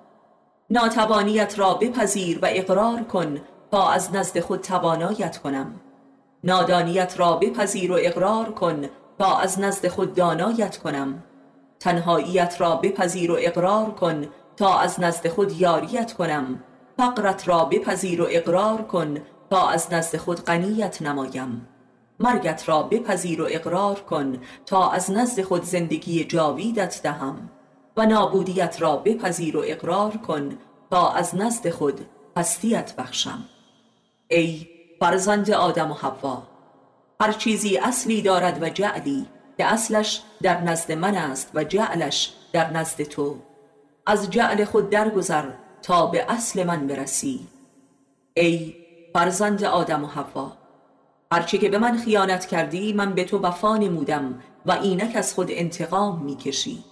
ناتوانیت 0.70 1.60
را 1.60 1.74
بپذیر 1.74 2.40
و 2.42 2.48
اقرار 2.50 3.04
کن 3.04 3.42
تا 3.72 3.90
از 3.90 4.16
نزد 4.16 4.40
خود 4.40 4.62
توانایت 4.62 5.38
کنم. 5.38 5.80
نادانیت 6.44 7.14
را 7.18 7.34
بپذیر 7.36 7.92
و 7.92 7.98
اقرار 8.00 8.52
کن 8.52 8.90
تا 9.20 9.38
از 9.38 9.60
نزد 9.60 9.88
خود 9.88 10.16
دانایت 10.16 10.78
کنم. 10.78 11.24
تنهاییت 11.80 12.56
را 12.60 12.76
بپذیر 12.76 13.32
و 13.32 13.38
اقرار 13.40 13.92
کن 13.92 14.28
تا 14.58 14.80
از 14.80 15.00
نزد 15.00 15.28
خود 15.28 15.62
یاریت 15.62 16.14
کنم. 16.14 16.64
فقرت 16.98 17.48
را 17.48 17.66
بپذیر 17.66 18.22
و 18.22 18.28
اقرار 18.30 18.82
کن 18.82 19.18
تا 19.50 19.70
از 19.70 19.94
نزد 19.94 20.18
خود 20.18 20.46
غنیت 20.46 21.02
نمایم. 21.02 21.68
مرگت 22.20 22.70
را 22.70 22.84
بپذیر 22.84 23.42
و 23.42 23.48
اقرار 23.50 24.00
کن 24.00 24.38
تا 24.66 24.92
از 24.92 25.12
نزد 25.12 25.42
خود 25.42 25.64
زندگی 25.64 26.24
جاویدت 26.24 27.00
دهم. 27.04 27.50
و 27.98 28.06
نابودیت 28.06 28.82
را 28.82 28.98
بپذیر 28.98 29.58
و 29.58 29.64
اقرار 29.66 30.12
کن 30.12 30.58
تا 30.92 31.10
از 31.12 31.36
نزد 31.36 31.70
خود 31.70 32.06
هستیت 32.38 32.96
بخشم. 32.96 33.44
ای 34.28 34.68
فرزند 35.00 35.52
آدم 35.52 35.92
و 35.92 35.94
حوا! 35.94 36.57
هر 37.20 37.32
چیزی 37.32 37.78
اصلی 37.78 38.22
دارد 38.22 38.64
و 38.64 38.70
جعلی 38.70 39.26
که 39.58 39.66
اصلش 39.66 40.22
در 40.42 40.62
نزد 40.62 40.92
من 40.92 41.16
است 41.16 41.52
و 41.54 41.64
جعلش 41.64 42.34
در 42.54 42.72
نزد 42.72 43.04
تو. 43.04 43.36
از 44.06 44.30
جعل 44.30 44.66
خود 44.66 44.90
درگذر 44.90 45.50
تا 45.82 46.06
به 46.06 46.32
اصل 46.32 46.64
من 46.64 46.88
برسی. 46.88 47.48
ای 48.34 48.76
فرزند 49.14 49.64
آدم 49.64 50.04
و 50.04 50.08
حوا 50.08 50.52
هرچه 51.32 51.58
که 51.58 51.70
به 51.70 51.78
من 51.78 51.98
خیانت 51.98 52.46
کردی 52.46 52.94
من 52.94 53.14
به 53.14 53.24
تو 53.24 53.40
وفا 53.40 53.78
نمودم 53.78 54.42
و 54.66 54.72
اینک 54.72 55.16
از 55.16 55.34
خود 55.34 55.48
انتقام 55.52 56.24
می‌کشی. 56.24 56.84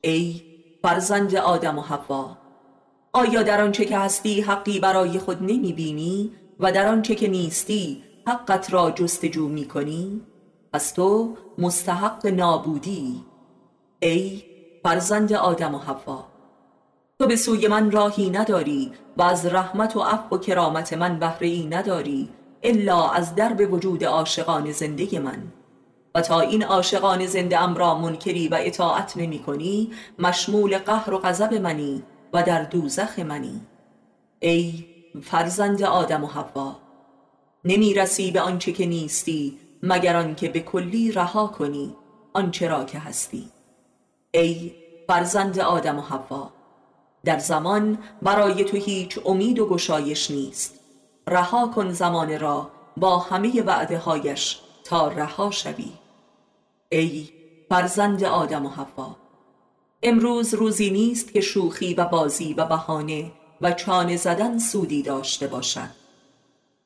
ای 0.00 0.42
فرزند 0.82 1.34
آدم 1.34 1.78
و 1.78 1.82
حوا 1.82 2.36
آیا 3.12 3.42
در 3.42 3.60
آنچه 3.60 3.84
که 3.84 3.98
هستی 3.98 4.40
حقی 4.40 4.80
برای 4.80 5.18
خود 5.18 5.42
نمی 5.42 5.72
بینی 5.72 6.32
و 6.60 6.72
در 6.72 6.88
آنچه 6.88 7.14
که 7.14 7.28
نیستی 7.28 8.02
حقت 8.26 8.72
را 8.72 8.90
جستجو 8.90 9.48
می 9.48 9.68
کنی 9.68 10.20
پس 10.72 10.92
تو 10.92 11.36
مستحق 11.58 12.26
نابودی. 12.26 13.24
ای 14.00 14.42
فرزند 14.82 15.32
آدم 15.32 15.74
و 15.74 15.78
حوا 15.78 16.24
تو 17.18 17.26
به 17.26 17.36
سوی 17.36 17.68
من 17.68 17.90
راهی 17.90 18.30
نداری 18.30 18.92
و 19.16 19.22
از 19.22 19.46
رحمت 19.46 19.96
و 19.96 20.00
عفو 20.00 20.36
و 20.36 20.38
کرامت 20.38 20.92
من 20.92 21.18
بهره 21.18 21.46
ای 21.46 21.66
نداری 21.66 22.28
الا 22.62 23.08
از 23.08 23.34
درب 23.34 23.72
وجود 23.72 24.04
عاشقان 24.04 24.72
زنده 24.72 25.18
من. 25.18 25.42
و 26.14 26.20
تا 26.20 26.40
این 26.40 26.64
عاشقان 26.64 27.26
زنده 27.26 27.60
ام 27.60 27.74
را 27.74 27.98
منکری 27.98 28.48
و 28.48 28.58
اطاعت 28.60 29.16
نمی 29.16 29.38
کنی 29.38 29.90
مشمول 30.18 30.78
قهر 30.78 31.14
و 31.14 31.18
غضب 31.18 31.54
منی 31.54 32.02
و 32.32 32.42
در 32.42 32.62
دوزخ 32.62 33.18
منی. 33.18 33.60
ای 34.40 34.84
فرزند 35.22 35.82
آدم 35.82 36.24
و 36.24 36.26
حوا 36.26 36.83
نمی 37.64 37.94
رسی 37.94 38.30
به 38.30 38.40
آنچه 38.40 38.72
که 38.72 38.86
نیستی 38.86 39.58
مگر 39.82 40.16
آنکه 40.16 40.48
به 40.48 40.60
کلی 40.60 41.12
رها 41.12 41.46
کنی 41.46 41.94
آنچه 42.32 42.68
را 42.68 42.84
که 42.84 42.98
هستی. 42.98 43.48
ای 44.34 44.72
فرزند 45.08 45.58
آدم 45.58 45.98
و 45.98 46.02
حوا 46.02 46.50
در 47.24 47.38
زمان 47.38 47.98
برای 48.22 48.64
تو 48.64 48.76
هیچ 48.76 49.18
امید 49.26 49.58
و 49.58 49.66
گشایش 49.66 50.30
نیست. 50.30 50.80
رها 51.28 51.66
کن 51.66 51.92
زمان 51.92 52.40
را 52.40 52.70
با 52.96 53.18
همه 53.18 53.62
وعده 53.62 53.98
هایش 53.98 54.60
تا 54.84 55.08
رها 55.08 55.50
شوی. 55.50 55.92
ای 56.88 57.28
فرزند 57.68 58.24
آدم 58.24 58.66
و 58.66 58.68
حوا 58.68 59.16
امروز 60.02 60.54
روزی 60.54 60.90
نیست 60.90 61.32
که 61.32 61.40
شوخی 61.40 61.94
و 61.94 62.04
بازی 62.04 62.54
و 62.54 62.64
بهانه 62.64 63.32
و 63.60 63.72
چانه 63.72 64.16
زدن 64.16 64.58
سودی 64.58 65.02
داشته 65.02 65.46
باشد. 65.46 65.90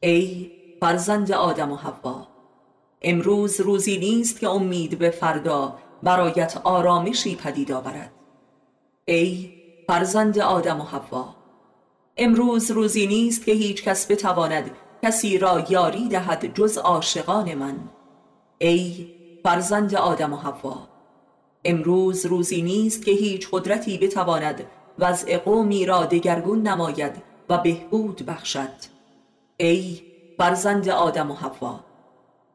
ای 0.00 0.57
فرزند 0.80 1.32
آدم 1.32 1.72
و 1.72 1.76
حوا. 1.76 2.26
امروز 3.02 3.60
روزی 3.60 3.98
نیست 3.98 4.40
که 4.40 4.48
امید 4.48 4.98
به 4.98 5.10
فردا 5.10 5.78
برایت 6.02 6.60
آرامشی 6.64 7.36
پدید 7.36 7.72
آورد. 7.72 8.12
ای 9.04 9.52
فرزند 9.86 10.38
آدم 10.38 10.80
و 10.80 10.84
حوا 10.84 11.34
امروز 12.16 12.70
روزی 12.70 13.06
نیست 13.06 13.44
که 13.44 13.52
هیچ 13.52 13.84
کس 13.84 14.10
بتواند 14.10 14.70
کسی 15.02 15.38
را 15.38 15.64
یاری 15.68 16.08
دهد 16.08 16.54
جز 16.54 16.78
عاشقان 16.78 17.54
من. 17.54 17.78
ای 18.58 19.08
فرزند 19.44 19.94
آدم 19.94 20.32
و 20.32 20.36
حوا 20.36 20.88
امروز 21.64 22.26
روزی 22.26 22.62
نیست 22.62 23.04
که 23.04 23.10
هیچ 23.10 23.48
قدرتی 23.52 23.98
بتواند 23.98 24.64
وضع 24.98 25.36
قومی 25.38 25.86
را 25.86 26.04
دگرگون 26.04 26.62
نماید 26.62 27.12
و 27.48 27.58
بهبود 27.58 28.26
بخشد. 28.26 28.98
ای 29.56 30.07
فرزند 30.38 30.88
آدم 30.88 31.30
و 31.30 31.34
حوا. 31.34 31.80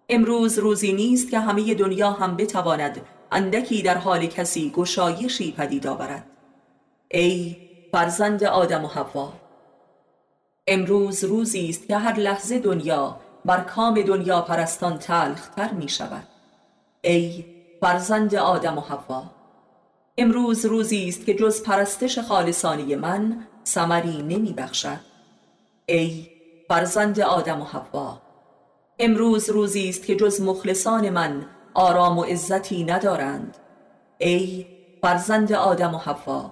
امروز 0.09 0.59
روزی 0.59 0.93
نیست 0.93 1.29
که 1.29 1.39
همه 1.39 1.73
دنیا 1.73 2.11
هم 2.11 2.35
بتواند 2.35 3.01
اندکی 3.31 3.81
در 3.81 3.97
حال 3.97 4.25
کسی 4.25 4.69
گشایشی 4.75 5.51
پدید 5.51 5.87
آورد. 5.87 6.25
ای 7.11 7.57
فرزند 7.91 8.43
آدم 8.43 8.85
و 8.85 8.87
حوا. 8.87 9.33
امروز 10.67 11.23
روزی 11.23 11.69
است 11.69 11.87
که 11.87 11.97
هر 11.97 12.19
لحظه 12.19 12.59
دنیا 12.59 13.17
بر 13.45 13.59
کام 13.59 14.01
دنیا 14.01 14.41
پرستان 14.41 14.97
تلختر 14.97 15.71
می 15.71 15.89
شود. 15.89 16.27
ای 17.01 17.45
فرزند 17.81 18.35
آدم 18.35 18.77
و 18.77 18.81
حوا. 18.81 19.23
امروز 20.17 20.65
روزی 20.65 21.09
است 21.09 21.25
که 21.25 21.33
جز 21.33 21.63
پرستش 21.63 22.19
خالصانی 22.19 22.95
من 22.95 23.47
سمری 23.63 24.21
نمی 24.21 24.53
بخشد. 24.53 24.99
ای 25.85 26.32
فرزند 26.67 27.19
آدم 27.19 27.61
و 27.61 27.65
حوا. 27.65 28.21
امروز 28.99 29.49
روزی 29.49 29.89
است 29.89 30.05
که 30.05 30.15
جز 30.15 30.41
مخلصان 30.41 31.09
من 31.09 31.45
آرام 31.73 32.17
و 32.17 32.23
عزتی 32.23 32.83
ندارند. 32.83 33.57
ای 34.17 34.65
فرزند 35.01 35.53
آدم 35.53 35.95
و 35.95 35.97
حوا 35.97 36.51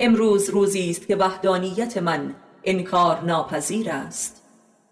امروز 0.00 0.50
روزی 0.50 0.90
است 0.90 1.06
که 1.06 1.16
وحدانیت 1.16 1.98
من 1.98 2.34
انکار 2.64 3.20
ناپذیر 3.20 3.90
است. 3.90 4.42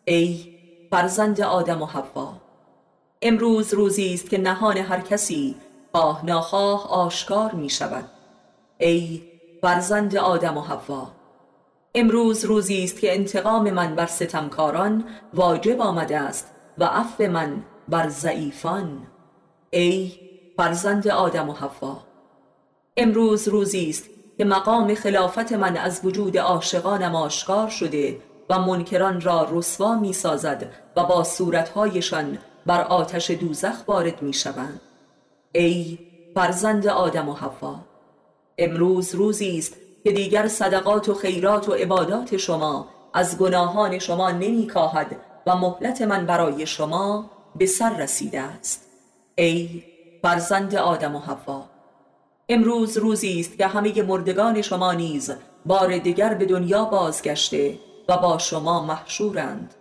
ای 0.05 0.55
فرزند 0.91 1.41
آدم 1.41 1.83
و 1.83 1.87
حوا 1.87 2.33
امروز 3.23 3.75
روزی 3.75 4.15
است 4.15 4.31
که 4.31 4.39
نهان 4.39 4.77
هر 4.77 5.01
کسی 5.01 5.57
خواه 5.93 6.27
ناخواه 6.27 6.91
آشکار 6.91 7.53
می 7.53 7.71
شود 7.71 8.05
ای 8.79 9.23
فرزند 9.63 10.17
آدم 10.17 10.57
و 10.57 10.61
حوا 10.61 11.11
امروز 11.95 12.45
روزی 12.45 12.85
است 12.85 13.01
که 13.01 13.15
انتقام 13.15 13.71
من 13.71 13.95
بر 13.95 14.07
ستمکاران 14.07 15.05
واجب 15.35 15.81
آمده 15.81 16.19
است 16.19 16.51
و 16.79 16.85
عفو 16.85 17.23
من 17.23 17.65
بر 17.89 18.09
ضعیفان. 18.09 19.07
ای 19.71 20.13
فرزند 20.57 21.09
آدم 21.09 21.49
و 21.49 21.53
حوا 21.53 21.99
امروز 22.97 23.49
روزی 23.49 23.91
است 23.91 24.05
که 24.39 24.45
مقام 24.45 24.95
خلافت 24.95 25.53
من 25.53 25.77
از 25.77 26.01
وجود 26.05 26.39
عاشقانم 26.39 27.15
آشکار 27.15 27.69
شده 27.69 28.19
و 28.51 28.59
منکران 28.59 29.21
را 29.21 29.49
رسوا 29.51 29.99
می 29.99 30.13
سازد 30.13 30.73
و 30.97 31.05
با 31.05 31.25
صورتهایشان 31.25 32.39
بر 32.67 32.81
آتش 32.81 33.31
دوزخ 33.31 33.89
وارد 33.89 34.23
می 34.23 34.33
شوند 34.33 34.81
ای 35.53 35.99
فرزند 36.35 36.87
آدم 36.87 37.29
و 37.29 37.33
حوا 37.33 37.77
امروز 38.59 39.15
روزی 39.15 39.59
است 39.59 39.82
که 40.05 40.13
دیگر 40.13 40.49
صدقات 40.49 41.09
و 41.09 41.15
خیرات 41.15 41.69
و 41.69 41.73
عبادات 41.73 42.37
شما 42.37 42.89
از 43.15 43.39
گناهان 43.39 43.99
شما 43.99 44.31
نمی 44.31 44.67
کاهد 44.67 45.17
و 45.47 45.57
مهلت 45.57 46.03
من 46.03 46.27
برای 46.27 46.67
شما 46.67 47.31
به 47.57 47.67
سر 47.67 47.97
رسیده 47.97 48.41
است. 48.41 48.87
ای 49.35 49.83
فرزند 50.23 50.75
آدم 50.75 51.17
و 51.17 51.19
حوا! 51.19 51.65
امروز 52.49 52.97
روزی 52.97 53.41
است 53.41 53.59
که 53.59 53.67
همه 53.67 54.03
مردگان 54.03 54.63
شما 54.63 54.93
نیز 54.93 55.33
بار 55.67 55.99
دیگر 55.99 56.35
به 56.35 56.45
دنیا 56.47 56.85
بازگشته 56.85 57.79
و 58.09 58.17
با 58.17 58.39
شما 58.39 58.87
محشورند. 58.87 59.75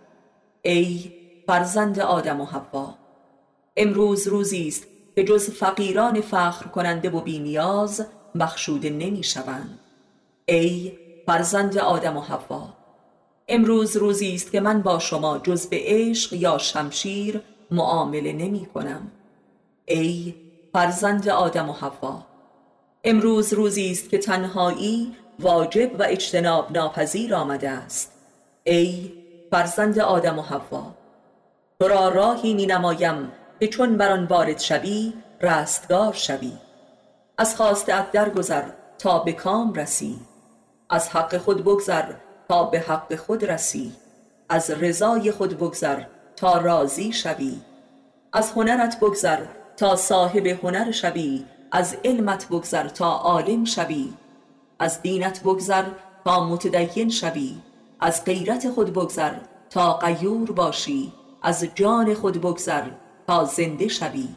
ای 0.62 1.12
فرزند 1.46 2.00
آدم 2.00 2.40
و 2.40 2.44
حوا! 2.44 2.94
امروز 3.76 4.26
روزی 4.26 4.68
است 4.68 4.86
که 5.14 5.24
جز 5.24 5.50
فقیران 5.50 6.20
فخر 6.20 6.66
کننده 6.66 7.10
و 7.10 7.20
بینیاز 7.20 8.06
بخشوده 8.40 8.90
نمی 8.90 9.22
شوند 9.22 9.78
ای 10.46 10.92
فرزند 11.26 11.78
آدم 11.78 12.16
و 12.16 12.20
حوا 12.20 12.68
امروز 13.48 13.96
روزی 13.96 14.34
است 14.34 14.52
که 14.52 14.60
من 14.60 14.82
با 14.82 14.98
شما 14.98 15.38
جز 15.38 15.66
به 15.66 15.78
عشق 15.80 16.32
یا 16.32 16.58
شمشیر 16.58 17.42
معامله 17.70 18.32
نمی 18.32 18.66
کنم. 18.66 19.10
ای 19.84 20.34
فرزند 20.72 21.28
آدم 21.28 21.70
و 21.70 21.72
حوا 21.72 22.26
امروز 23.04 23.52
روزی 23.52 23.90
است 23.90 24.10
که 24.10 24.18
تنهایی 24.18 25.16
واجب 25.38 26.00
و 26.00 26.02
اجتناب 26.02 26.72
ناپذیر 26.72 27.34
آمده 27.34 27.70
است. 27.70 28.12
ای 28.64 29.12
فرزند 29.50 29.98
آدم 29.98 30.38
و 30.38 30.42
حوا 30.42 30.94
تو 31.80 31.88
را 31.88 32.08
راهی 32.08 32.54
می 32.54 32.66
نمایم 32.66 33.32
که 33.60 33.68
چون 33.68 33.96
بر 33.96 34.12
آن 34.12 34.24
وارد 34.24 34.58
شوی 34.60 35.12
رستگار 35.40 36.12
شوی. 36.12 36.52
از 37.38 37.56
خواست 37.56 37.86
درگذر 37.86 38.64
تا 38.98 39.18
به 39.18 39.32
کام 39.32 39.74
رسی. 39.74 40.18
از 40.92 41.08
حق 41.08 41.36
خود 41.36 41.64
بگذر 41.64 42.12
تا 42.48 42.64
به 42.64 42.80
حق 42.80 43.16
خود 43.16 43.44
رسی. 43.44 43.92
از 44.48 44.70
رضای 44.70 45.30
خود 45.30 45.58
بگذر 45.58 46.02
تا 46.36 46.58
راضی 46.58 47.12
شوی. 47.12 47.60
از 48.32 48.50
هنرت 48.50 49.00
بگذر 49.00 49.44
تا 49.76 49.96
صاحب 49.96 50.46
هنر 50.46 50.90
شوی. 50.90 51.44
از 51.72 51.96
علمت 52.04 52.48
بگذر 52.48 52.88
تا 52.88 53.10
عالم 53.10 53.64
شوی. 53.64 54.12
از 54.78 55.02
دینت 55.02 55.40
بگذر 55.40 55.84
تا 56.24 56.46
متدین 56.46 57.10
شوی. 57.10 57.54
از 58.00 58.24
غیرت 58.24 58.70
خود 58.70 58.92
بگذر 58.92 59.34
تا 59.70 59.92
قیور 59.92 60.52
باشی. 60.52 61.12
از 61.42 61.66
جان 61.74 62.14
خود 62.14 62.40
بگذر 62.40 62.84
تا 63.26 63.44
زنده 63.44 63.88
شوی. 63.88 64.28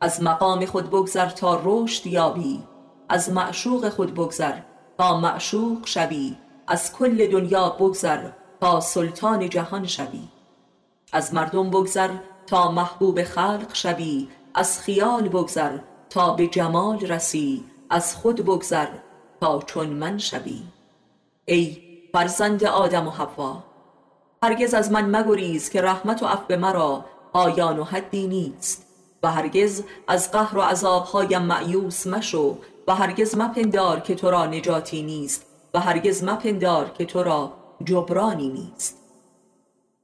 از 0.00 0.22
مقام 0.22 0.66
خود 0.66 0.90
بگذر 0.90 1.28
تا 1.28 1.60
رشد 1.64 2.06
یابی. 2.06 2.62
از 3.08 3.30
معشوق 3.32 3.88
خود 3.88 4.14
بگذر 4.14 4.54
تا 4.98 5.20
معشوق 5.20 5.86
شوی 5.86 6.36
از 6.66 6.92
کل 6.92 7.26
دنیا 7.26 7.70
بگذر 7.70 8.30
تا 8.60 8.80
سلطان 8.80 9.48
جهان 9.48 9.86
شوی. 9.86 10.28
از 11.12 11.34
مردم 11.34 11.70
بگذر 11.70 12.10
تا 12.46 12.70
محبوب 12.70 13.22
خلق 13.22 13.74
شوی 13.74 14.28
از 14.54 14.80
خیال 14.80 15.28
بگذر 15.28 15.78
تا 16.10 16.30
به 16.30 16.46
جمال 16.46 17.00
رسی 17.00 17.64
از 17.90 18.16
خود 18.16 18.44
بگذر 18.44 18.88
تا 19.40 19.58
چون 19.58 19.86
من 19.86 20.18
شوی. 20.18 20.62
ای 21.44 21.82
فرزند 22.12 22.64
آدم 22.64 23.06
و 23.06 23.10
حوا 23.10 23.64
هرگز 24.42 24.74
از 24.74 24.92
من 24.92 25.16
مگریز 25.16 25.70
که 25.70 25.82
رحمت 25.82 26.22
و 26.22 26.26
عفو 26.26 26.56
مرا 26.56 27.04
آیان 27.32 27.78
و 27.78 27.84
حدی 27.84 28.26
نیست. 28.26 28.86
و 29.22 29.32
هرگز 29.32 29.82
از 30.08 30.32
قهر 30.32 30.58
و 30.58 30.60
عذابهایم 30.60 31.42
معیوس 31.42 32.06
مشو 32.06 32.58
و 32.88 32.94
هرگز 32.94 33.36
مپندار 33.36 34.00
که 34.00 34.14
تو 34.14 34.30
را 34.30 34.46
نجاتی 34.46 35.02
نیست 35.02 35.46
و 35.74 35.80
هرگز 35.80 36.24
مپندار 36.24 36.90
که 36.90 37.04
تو 37.04 37.22
را 37.22 37.52
جبرانی 37.84 38.48
نیست. 38.48 38.98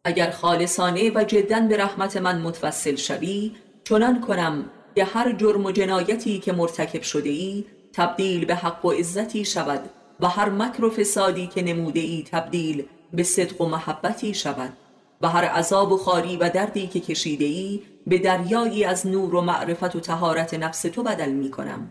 اگر 0.04 0.30
خالصانه 0.30 1.10
و 1.14 1.24
جدا 1.24 1.60
به 1.60 1.76
رحمت 1.76 2.16
من 2.16 2.40
متوسل 2.40 2.96
شوی 2.96 3.52
چنان 3.84 4.20
کنم 4.20 4.64
که 4.94 5.04
هر 5.04 5.32
جرم 5.32 5.64
و 5.64 5.70
جنایتی 5.70 6.38
که 6.38 6.52
مرتکب 6.52 7.02
شده 7.02 7.28
ای 7.28 7.64
تبدیل 7.92 8.44
به 8.44 8.54
حق 8.54 8.84
و 8.84 8.90
عزتی 8.90 9.44
شود 9.44 9.90
و 10.20 10.28
هر 10.28 10.48
مکر 10.50 10.84
و 10.84 10.90
فسادی 10.90 11.46
که 11.46 11.62
نموده 11.62 12.00
ای 12.00 12.24
تبدیل 12.32 12.86
به 13.12 13.22
صدق 13.22 13.60
و 13.60 13.66
محبتی 13.66 14.34
شود 14.34 14.72
و 15.20 15.28
هر 15.28 15.44
عذاب 15.44 15.92
و 15.92 15.96
خاری 15.96 16.36
و 16.36 16.48
دردی 16.48 16.86
که 16.86 17.00
کشیده 17.00 17.44
ای 17.44 17.82
به 18.06 18.18
دریایی 18.18 18.84
از 18.84 19.06
نور 19.06 19.34
و 19.34 19.40
معرفت 19.40 19.96
و 19.96 20.00
تهارت 20.00 20.54
نفس 20.54 20.82
تو 20.82 21.02
بدل 21.02 21.30
می 21.30 21.50
کنم. 21.50 21.90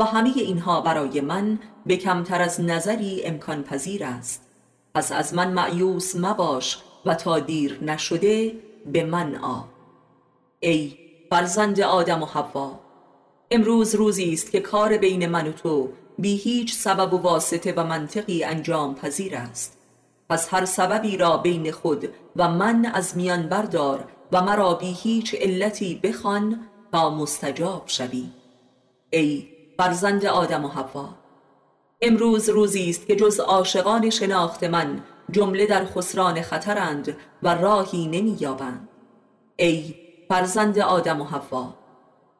و 0.00 0.04
همه 0.04 0.32
اینها 0.36 0.80
برای 0.80 1.20
من 1.20 1.58
به 1.86 1.96
کمتر 1.96 2.42
از 2.42 2.60
نظری 2.60 3.22
امکان 3.24 3.62
پذیر 3.62 4.04
است. 4.04 4.42
پس 4.94 5.12
از 5.12 5.34
من 5.34 5.52
معیوس 5.52 6.16
مباش 6.16 6.78
و 7.06 7.14
تا 7.14 7.38
دیر 7.38 7.78
نشده 7.82 8.52
به 8.92 9.04
من 9.04 9.34
آ. 9.34 9.60
ای 10.60 10.98
فرزند 11.30 11.80
آدم 11.80 12.22
و 12.22 12.26
حوا 12.26 12.80
امروز 13.50 13.94
روزی 13.94 14.32
است 14.32 14.52
که 14.52 14.60
کار 14.60 14.96
بین 14.96 15.26
من 15.26 15.48
و 15.48 15.52
تو 15.52 15.88
بی 16.18 16.36
هیچ 16.36 16.74
سبب 16.74 17.14
و 17.14 17.18
واسطه 17.18 17.72
و 17.76 17.84
منطقی 17.84 18.44
انجام 18.44 18.94
پذیر 18.94 19.36
است. 19.36 19.78
پس 20.28 20.54
هر 20.54 20.64
سببی 20.64 21.16
را 21.16 21.36
بین 21.36 21.72
خود 21.72 22.08
و 22.36 22.48
من 22.48 22.86
از 22.86 23.16
میان 23.16 23.48
بردار 23.48 24.04
و 24.32 24.42
مرا 24.42 24.74
بی 24.74 24.92
هیچ 24.92 25.34
علتی 25.34 26.00
بخوان 26.02 26.66
تا 26.92 27.10
مستجاب 27.10 27.82
شوی. 27.86 28.24
ای 29.10 29.59
فرزند 29.80 30.26
آدم 30.26 30.64
و 30.64 30.68
حوا. 30.68 31.08
امروز 32.00 32.48
روزی 32.48 32.90
است 32.90 33.06
که 33.06 33.16
جز 33.16 33.40
عاشقان 33.40 34.10
شناخت 34.10 34.64
من 34.64 35.02
جمله 35.30 35.66
در 35.66 35.84
خسران 35.84 36.42
خطرند 36.42 37.16
و 37.42 37.54
راهی 37.54 38.06
نمییابند. 38.06 38.88
ای 39.56 39.94
فرزند 40.28 40.78
آدم 40.78 41.20
و 41.20 41.24
حوا 41.24 41.74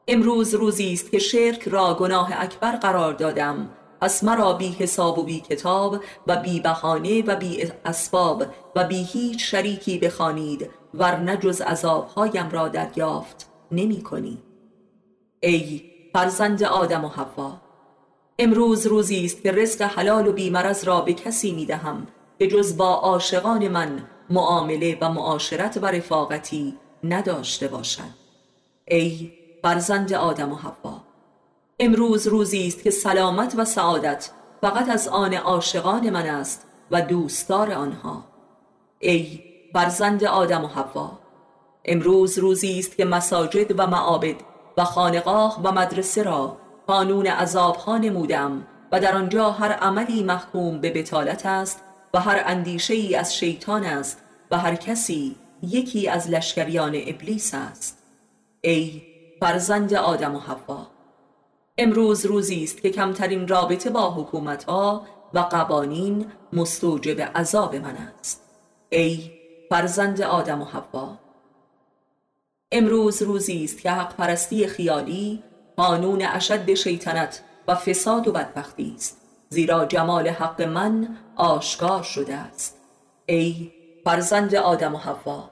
امروز 0.09 0.55
روزی 0.55 0.93
است 0.93 1.11
که 1.11 1.19
شرک 1.19 1.69
را 1.69 1.95
گناه 1.95 2.31
اکبر 2.43 2.77
قرار 2.77 3.13
دادم. 3.13 3.71
پس 4.01 4.25
مرا 4.25 4.53
بی 4.53 4.69
حساب 4.69 5.19
و 5.19 5.23
بی 5.23 5.41
کتاب 5.41 5.97
و 6.27 6.37
بی 6.37 6.61
بهانه 6.61 7.23
و 7.23 7.37
بی 7.37 7.73
اسباب 7.85 8.45
و 8.77 8.85
بی 8.85 9.03
هیچ 9.03 9.51
شریکی 9.51 9.99
بخوانید 9.99 10.71
ورنه 10.95 11.37
جز 11.37 11.61
عذابهایم 11.61 12.51
را 12.51 12.69
دریافت 12.69 13.51
نمی 13.73 14.03
کنی. 14.03 14.43
ای 15.41 15.91
فرزند 16.13 16.63
آدم 16.63 17.05
و 17.05 17.09
حوا. 17.09 17.53
امروز 18.39 18.87
روزی 18.87 19.25
است 19.25 19.43
که 19.43 19.53
رزق 19.53 19.83
حلال 19.83 20.29
و 20.29 20.33
بیمرز 20.33 20.85
را 20.85 21.01
به 21.01 21.13
کسی 21.13 21.53
می 21.53 21.67
دهم 21.67 22.07
که 22.39 22.47
جز 22.47 22.77
با 22.77 22.95
عاشقان 22.95 23.69
من 23.69 24.07
معامله 24.31 24.99
و 25.01 25.09
معاشرت 25.09 25.79
و 25.83 25.87
رفاقتی 25.87 26.77
نداشته 27.05 27.69
باشد. 27.69 28.21
ای 28.85 29.33
فرزند 29.63 30.13
آدم 30.13 30.53
و 30.53 30.55
حوا 30.55 31.01
امروز 31.79 32.27
روزی 32.27 32.67
است 32.67 32.83
که 32.83 32.91
سلامت 32.91 33.55
و 33.57 33.65
سعادت 33.65 34.31
فقط 34.61 34.89
از 34.89 35.09
آن 35.09 35.35
عاشقان 35.35 36.11
من 36.11 36.27
است 36.27 36.67
و 36.91 37.03
دوستدار 37.03 37.73
آنها. 37.73 38.25
ای 38.99 39.41
فرزند 39.73 40.25
آدم 40.25 40.65
و 40.65 40.69
حوا 40.69 41.19
امروز 41.85 42.39
روزی 42.39 42.79
است 42.79 42.97
که 42.97 43.05
مساجد 43.05 43.81
و 43.81 43.87
معابد 43.87 44.50
و 44.81 44.85
خانقاه 44.85 45.61
و 45.65 45.73
مدرسه 45.73 46.23
را 46.23 46.57
قانون 46.87 47.27
عذابها 47.27 47.99
نمودم 47.99 48.67
و 48.93 49.01
در 49.01 49.17
آنجا 49.17 49.51
هر 49.51 49.73
عملی 49.73 50.23
محکوم 50.23 50.81
به 50.81 50.91
بتالت 50.91 51.47
است 51.47 51.83
و 52.15 52.21
هر 52.21 52.43
اندیشه 52.47 52.95
ای 52.95 53.15
از 53.15 53.37
شیطان 53.37 53.85
است 53.85 54.23
و 54.51 54.59
هر 54.59 54.75
کسی 54.75 55.37
یکی 55.63 56.09
از 56.09 56.31
لشکریان 56.31 56.95
ابلیس 57.07 57.55
است. 57.55 57.99
ای 58.61 59.03
فرزند 59.41 59.95
آدم 59.95 60.35
و 60.35 60.39
حوا! 60.39 60.87
امروز 61.79 62.27
روزی 62.27 62.65
است 62.65 62.83
که 62.83 62.91
کمترین 62.91 63.49
رابطه 63.49 63.91
با 63.91 64.11
حکومت 64.11 64.65
ها 64.65 65.07
و 65.35 65.39
قوانین 65.39 66.27
مستوجب 66.53 67.21
عذاب 67.21 67.77
من 67.77 67.97
است. 67.97 68.43
ای 68.91 69.31
فرزند 69.71 70.23
آدم 70.23 70.63
و 70.63 70.65
حوا! 70.65 71.30
امروز 72.73 73.23
روزی 73.23 73.65
است 73.65 73.81
که 73.81 73.91
حق 73.91 74.17
پرستی 74.17 74.67
خیالی 74.67 75.43
قانون 75.77 76.23
اشد 76.23 76.75
شیطنت 76.75 77.43
و 77.69 77.75
فساد 77.75 78.29
و 78.29 78.33
بدبختی 78.33 78.95
است. 78.97 79.21
زیرا 79.49 79.85
جمال 79.85 80.29
حق 80.29 80.63
من 80.63 81.17
آشکار 81.37 82.03
شده 82.03 82.35
است. 82.35 82.77
ای 83.27 83.71
فرزند 84.05 84.55
آدم 84.55 84.95
و 84.95 84.99
حوا 84.99 85.51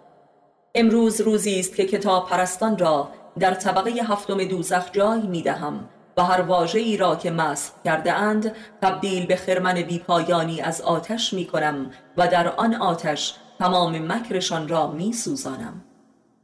امروز 0.75 1.21
روزی 1.21 1.61
است 1.61 1.77
که 1.77 1.85
کتاب 1.85 2.29
پرستان 2.29 2.79
را 2.79 3.09
در 3.39 3.55
طبقه 3.55 3.91
هفتم 3.91 4.45
دوزخ 4.45 4.93
جای 4.93 5.21
می 5.21 5.43
دهم 5.43 5.89
و 6.17 6.23
هر 6.23 6.41
واژه 6.41 6.79
ای 6.79 6.97
را 6.97 7.17
که 7.17 7.31
مسخ 7.31 7.73
کرده 7.85 8.13
اند 8.13 8.57
تبدیل 8.83 9.27
به 9.27 9.37
خرمن 9.37 9.83
بیپایانی 9.83 10.61
از 10.61 10.81
آتش 10.81 11.33
می 11.33 11.47
کنم 11.47 11.91
و 12.17 12.29
در 12.29 12.49
آن 12.49 12.75
آتش 12.75 13.35
تمام 13.59 14.13
مکرشان 14.13 14.69
را 14.69 14.87
می 14.87 15.13
سوزانم. 15.13 15.85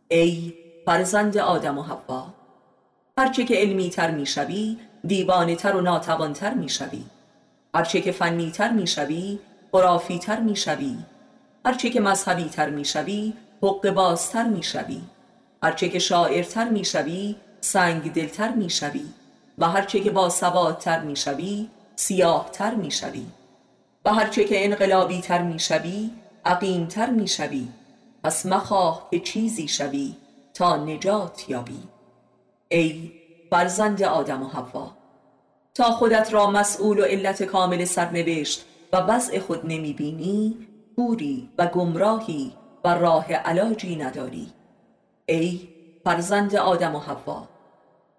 ای 0.09 0.64
فرزند 0.87 1.39
آدم 1.39 1.79
و 1.79 1.83
حوا. 1.83 2.27
هرچه 3.19 3.45
که 3.45 3.55
علمی 3.55 3.91
تر 3.91 4.11
می 4.11 4.27
شوی 4.27 4.79
دیوانه 5.07 5.57
تر 5.57 5.77
و 5.77 5.81
ناتوان 5.81 6.33
تر 6.33 6.55
می 6.55 6.69
شوی 6.69 7.05
هرچه 7.75 8.01
که 8.01 8.13
فنی 8.13 8.51
تر 8.51 8.73
می 8.73 8.87
شوی 8.87 9.39
خرافی 9.73 10.19
تر 10.19 10.41
می 10.41 10.57
شوی 10.57 10.97
هرچه 11.67 11.91
که 11.91 12.01
مذهبی 12.01 12.45
تر 12.45 12.71
می 12.71 12.85
شوی 12.85 13.33
حق 13.63 13.91
بازتر 13.91 14.45
می 14.45 14.63
شوی 14.63 15.01
هرچه 15.63 15.89
که 15.89 15.99
شاعرتر 15.99 16.69
می 16.69 16.85
شوی 16.85 17.37
سنگ 17.61 18.13
دلتر 18.13 18.53
می 18.53 18.71
شوی 18.71 19.05
و 19.59 19.69
هرچه 19.69 20.01
که 20.01 20.11
با 20.11 20.29
سوادتر 20.29 21.01
می 21.01 21.17
شوی 21.17 21.69
سیاه 21.97 22.51
تر 22.53 22.75
می 22.75 22.91
شوی 22.91 23.27
و 24.05 24.15
هرچه 24.15 24.45
که 24.45 24.65
انقلابی 24.65 25.21
تر 25.21 25.43
می 25.43 25.59
شوی 25.59 26.11
عقیم 26.45 26.87
تر 26.87 27.11
می 27.11 27.29
شوی 27.29 27.69
پس 28.25 28.47
مخواه 28.47 29.09
که 29.11 29.21
چیزی 29.21 29.69
شوی. 29.69 30.15
تا 30.55 30.77
نجات 30.77 31.49
یابی. 31.49 31.83
ای 32.69 33.13
فرزند 33.51 34.03
آدم 34.03 34.43
و 34.43 34.49
حوا 34.49 34.91
تا 35.75 35.85
خودت 35.85 36.35
را 36.35 36.51
مسئول 36.51 36.99
و 36.99 37.03
علت 37.03 37.43
کامل 37.43 37.85
سرنوشت 37.85 38.65
و 38.93 38.97
وضع 38.97 39.39
خود 39.39 39.67
نمی 39.67 39.93
بینی 39.93 40.69
بوری 40.97 41.51
و 41.59 41.67
گمراهی 41.67 42.53
و 42.85 42.95
راه 42.95 43.33
علاجی 43.33 43.97
نداری. 43.97 44.53
ای 45.27 45.69
فرزند 46.05 46.57
آدم 46.57 46.95
و 46.95 46.99
حوا 46.99 47.49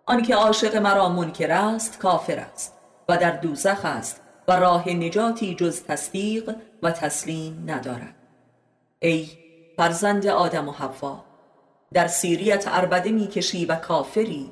آنکه 0.06 0.36
عاشق 0.36 0.76
مرا 0.76 1.10
منکر 1.10 1.52
است 1.52 2.00
کافر 2.00 2.40
است 2.40 2.74
و 3.10 3.18
در 3.18 3.32
دوزخ 3.32 3.86
است 3.86 4.22
و 4.48 4.52
راه 4.52 4.90
نجاتی 4.90 5.56
جز 5.56 5.84
تصدیق 5.84 6.56
و 6.84 6.92
تسلیم 6.92 7.64
ندارد. 7.68 8.16
ای 9.00 9.30
فرزند 9.78 10.28
آدم 10.28 10.70
و 10.70 10.72
حوا 10.72 11.35
در 11.94 12.08
سیریت 12.08 12.68
عربده 12.68 13.12
می‌کشی 13.12 13.66
و 13.66 13.76
کافری. 13.76 14.52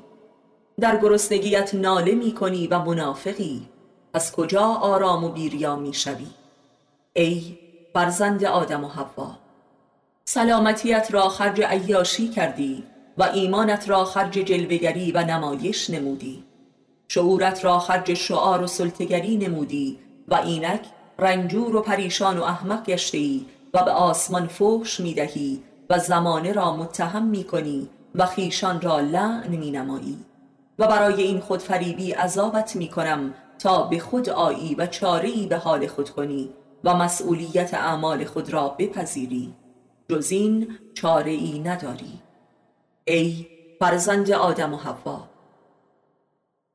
در 0.80 0.96
گرسنگیت 0.96 1.74
ناله 1.74 2.14
می‌کنی 2.14 2.66
و 2.66 2.78
منافقی. 2.78 3.68
از 4.14 4.32
کجا 4.32 4.62
آرام 4.62 5.24
و 5.24 5.28
بیریا 5.28 5.76
می‌شوی؟ 5.76 6.26
ای 7.12 7.58
فرزند 7.94 8.44
آدم 8.44 8.84
و 8.84 8.88
حوا! 8.88 9.38
سلامتیت 10.24 11.08
را 11.10 11.28
خرج 11.28 11.60
عیاشی 11.60 12.28
کردی 12.28 12.84
و 13.18 13.22
ایمانت 13.22 13.88
را 13.88 14.04
خرج 14.04 14.32
جلوگری 14.32 15.12
و 15.12 15.24
نمایش 15.24 15.90
نمودی. 15.90 16.44
شعورت 17.08 17.64
را 17.64 17.78
خرج 17.78 18.14
شعار 18.14 18.62
و 18.62 18.66
سلطگری 18.66 19.36
نمودی 19.36 19.98
و 20.28 20.34
اینک 20.34 20.80
رنجور 21.18 21.76
و 21.76 21.82
پریشان 21.82 22.38
و 22.38 22.42
احمق 22.42 22.86
گشتی 22.86 23.46
و 23.74 23.84
به 23.84 23.90
آسمان 23.90 24.46
فوش 24.46 25.00
می‌دهی 25.00 25.62
زمانه 25.98 26.52
را 26.52 26.76
متهم 26.76 27.26
می‌کنی 27.26 27.88
و 28.14 28.26
خیشان 28.26 28.80
را 28.80 29.00
لعن 29.00 29.48
می 29.48 29.70
نمایی 29.70 30.18
و 30.78 30.86
برای 30.86 31.22
این 31.22 31.40
خود 31.40 31.60
فریبی 31.60 32.12
عذابت 32.12 32.76
می 32.76 32.88
کنم 32.88 33.34
تا 33.58 33.82
به 33.82 33.98
خود 33.98 34.30
آیی 34.30 34.74
و 34.74 34.86
چاری 34.86 35.46
به 35.46 35.56
حال 35.56 35.86
خود 35.86 36.10
کنی 36.10 36.50
و 36.84 36.94
مسئولیت 36.94 37.74
اعمال 37.74 38.24
خود 38.24 38.52
را 38.52 38.68
بپذیری. 38.68 39.54
جز 40.10 40.30
این 40.30 40.78
چاره 40.94 41.38
نداری. 41.64 42.20
ای 43.04 43.46
فرزند 43.80 44.30
آدم 44.30 44.74
و 44.74 44.76
حوا! 44.76 45.20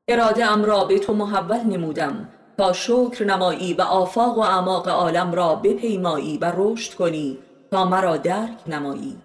اراده 0.08 0.44
ام 0.44 0.64
را 0.64 0.84
به 0.84 0.98
تو 0.98 1.14
محول 1.14 1.60
نمودم 1.60 2.28
تا 2.58 2.72
شکر 2.72 3.24
نمایی 3.24 3.74
و 3.74 3.82
آفاق 3.82 4.38
و 4.38 4.40
اعماق 4.40 4.88
عالم 4.88 5.32
را 5.32 5.54
بپیمایی 5.54 6.38
و 6.38 6.52
رشد 6.56 6.94
کنی 6.94 7.38
تا 7.70 7.84
مرا 7.84 8.16
درک 8.16 8.58
نمایی 8.66 9.18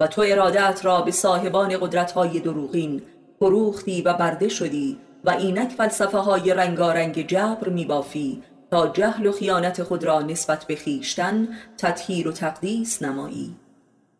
و 0.00 0.06
تو 0.06 0.24
ارادت 0.26 0.80
را 0.84 1.00
به 1.00 1.10
صاحبان 1.10 1.78
قدرتهای 1.80 2.40
دروغین 2.40 3.02
فروختی 3.38 4.02
و 4.02 4.12
برده 4.12 4.48
شدی 4.48 4.98
و 5.24 5.30
اینک 5.30 5.70
فلسفه 5.70 6.18
های 6.18 6.54
رنگارنگ 6.54 7.26
جبر 7.26 7.68
میبافی 7.68 8.42
تا 8.70 8.88
جهل 8.88 9.26
و 9.26 9.32
خیانت 9.32 9.82
خود 9.82 10.04
را 10.04 10.22
نسبت 10.22 10.64
به 10.64 10.76
خیشتن 10.76 11.48
تطهیر 11.78 12.28
و 12.28 12.32
تقدیس 12.32 13.02
نمایی. 13.02 13.56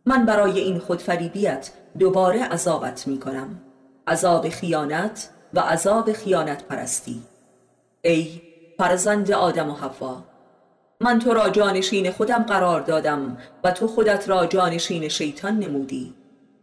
من 0.07 0.27
برای 0.27 0.61
این 0.61 0.79
خودفریبیت 0.79 1.71
دوباره 1.99 2.43
عذابت 2.43 3.07
می 3.07 3.21
کنم 3.21 3.61
عذاب 4.07 4.49
خیانت 4.49 5.31
و 5.55 5.61
عذاب 5.61 6.13
خیانت 6.13 6.65
پرستی 6.65 7.23
ای 8.03 8.43
فرزند 8.79 9.33
آدم 9.33 9.71
و 9.71 9.75
حوا! 9.75 10.32
من 11.03 11.19
تو 11.19 11.35
را 11.35 11.51
جانشین 11.51 12.11
خودم 12.11 12.43
قرار 12.43 12.81
دادم 12.81 13.39
و 13.65 13.71
تو 13.71 13.87
خودت 13.87 14.29
را 14.29 14.47
جانشین 14.47 15.09
شیطان 15.09 15.59
نمودی. 15.59 16.15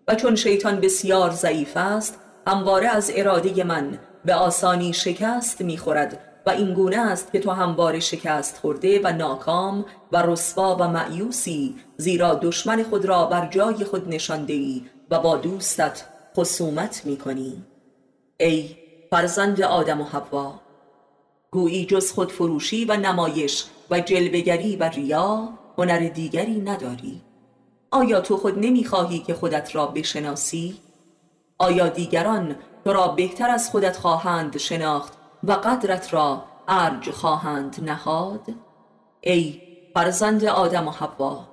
و 0.07 0.15
چون 0.15 0.35
شیطان 0.35 0.79
بسیار 0.79 1.31
ضعیف 1.31 1.77
است 1.77 2.19
همواره 2.47 2.87
از 2.87 3.11
اراده 3.15 3.63
من 3.63 3.99
به 4.25 4.33
آسانی 4.33 4.93
شکست 4.93 5.61
می‌خورد 5.61 6.19
و 6.45 6.49
این 6.49 6.73
گونه 6.73 6.97
است 6.97 7.31
که 7.31 7.39
تو 7.39 7.51
همواره 7.51 7.99
شکست 7.99 8.57
خورده 8.57 9.01
و 9.03 9.11
ناکام 9.11 9.85
و 10.11 10.21
رسوا 10.21 10.75
و 10.75 10.87
معیوسی 10.87 11.75
زیرا 11.97 12.39
دشمن 12.43 12.83
خود 12.83 13.05
را 13.05 13.25
بر 13.25 13.47
جای 13.47 13.83
خود 13.83 14.09
نشانده 14.09 14.53
ای 14.53 14.85
و 15.11 15.19
با 15.19 15.37
دوستت 15.37 16.03
خصومت 16.37 17.01
می‌کنی. 17.05 17.63
ای 18.39 18.75
فرزند 19.11 19.61
آدم 19.61 20.01
و 20.01 20.03
حوا 20.03 20.59
گویی 21.51 21.85
جز 21.85 22.11
خود 22.11 22.31
فروشی 22.31 22.85
و 22.85 22.97
نمایش 22.97 23.65
و 23.91 23.99
جلوگری 23.99 24.75
و 24.75 24.83
ریا 24.83 25.49
هنر 25.77 25.99
دیگری 25.99 26.61
نداری 26.61 27.21
آیا 27.91 28.21
تو 28.21 28.37
خود 28.37 28.59
نمی‌خواهی 28.59 29.19
که 29.19 29.33
خودت 29.33 29.75
را 29.75 29.85
بشناسی؟ 29.85 30.79
آیا 31.57 31.87
دیگران 31.87 32.55
تو 32.83 32.93
را 32.93 33.07
بهتر 33.07 33.49
از 33.49 33.69
خودت 33.69 33.97
خواهند 33.97 34.57
شناخت 34.57 35.13
و 35.43 35.51
قدرت 35.51 36.13
را 36.13 36.43
ارج 36.67 37.09
خواهند 37.09 37.83
نهاد؟ 37.83 38.41
ای 39.21 39.61
فرزند 39.93 40.45
آدم 40.45 40.87
و 40.87 40.91
حوا 40.91 41.47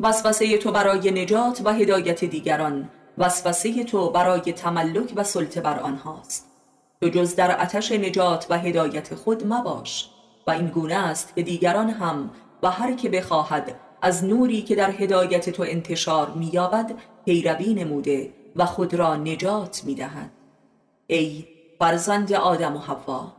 وسوسه 0.00 0.58
تو 0.58 0.72
برای 0.72 1.10
نجات 1.10 1.60
و 1.64 1.72
هدایت 1.72 2.24
دیگران 2.24 2.90
وسوسه 3.18 3.84
تو 3.84 4.10
برای 4.10 4.52
تملک 4.52 5.12
و 5.16 5.24
سلطه 5.24 5.60
بر 5.60 5.78
آنهاست 5.78 6.46
تو 7.00 7.08
جز 7.08 7.34
در 7.34 7.62
اتش 7.62 7.92
نجات 7.92 8.46
و 8.50 8.58
هدایت 8.58 9.14
خود 9.14 9.46
مباش 9.46 10.10
و 10.48 10.50
این 10.50 10.66
گونه 10.66 10.94
است 10.94 11.34
که 11.36 11.42
دیگران 11.42 11.90
هم 11.90 12.30
و 12.62 12.70
هر 12.70 12.94
که 12.94 13.08
بخواهد 13.08 13.80
از 14.02 14.24
نوری 14.24 14.62
که 14.62 14.74
در 14.74 14.90
هدایت 14.90 15.50
تو 15.50 15.62
انتشار 15.62 16.30
مییابد 16.30 16.94
پیروی 17.24 17.74
نموده 17.74 18.32
و 18.56 18.66
خود 18.66 18.94
را 18.94 19.16
نجات 19.16 19.82
می‌دهد. 19.84 20.30
ای 21.06 21.44
فرزند 21.78 22.32
آدم 22.32 22.76
و 22.76 22.78
حوا 22.78 23.32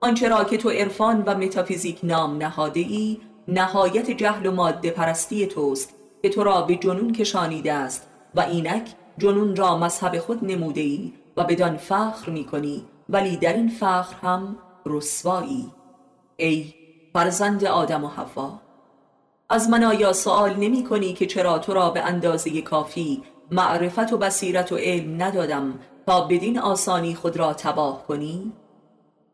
آنچه 0.00 0.28
را 0.28 0.44
که 0.44 0.56
تو 0.56 0.70
عرفان 0.70 1.22
و 1.22 1.34
متافیزیک 1.34 1.98
نام 2.02 2.36
نهاده 2.36 2.80
ای 2.80 3.18
نهایت 3.48 4.10
جهل 4.10 4.46
و 4.46 4.52
ماده 4.52 4.90
پرستی 4.90 5.46
توست 5.46 5.94
که 6.22 6.28
تو 6.28 6.44
را 6.44 6.62
به 6.62 6.76
جنون 6.76 7.12
کشانیده 7.12 7.72
است 7.72 8.08
و 8.34 8.40
اینک 8.40 8.94
جنون 9.18 9.56
را 9.56 9.78
مذهب 9.78 10.18
خود 10.18 10.44
نموده 10.44 10.80
ای 10.80 11.12
و 11.36 11.44
بدان 11.44 11.76
فخر 11.76 12.30
می 12.30 12.44
کنی 12.44 12.84
ولی 13.08 13.36
در 13.36 13.52
این 13.52 13.68
فخر 13.68 14.14
هم 14.22 14.56
رسوایی. 14.86 15.79
ای 16.44 16.74
فرزند 17.12 17.64
آدم 17.64 18.04
و 18.04 18.08
حوا 18.08 18.60
از 19.48 19.68
من 19.68 19.84
آیا 19.84 20.12
سوال 20.12 20.56
نمی 20.56 20.84
کنی 20.84 21.12
که 21.12 21.26
چرا 21.26 21.58
تو 21.58 21.74
را 21.74 21.90
به 21.90 22.00
اندازه 22.00 22.62
کافی 22.62 23.22
معرفت 23.50 24.12
و 24.12 24.18
بصیرت 24.18 24.72
و 24.72 24.76
علم 24.76 25.22
ندادم 25.22 25.78
تا 26.06 26.20
بدین 26.20 26.58
آسانی 26.58 27.14
خود 27.14 27.36
را 27.36 27.54
تباه 27.54 28.06
کنی؟ 28.06 28.52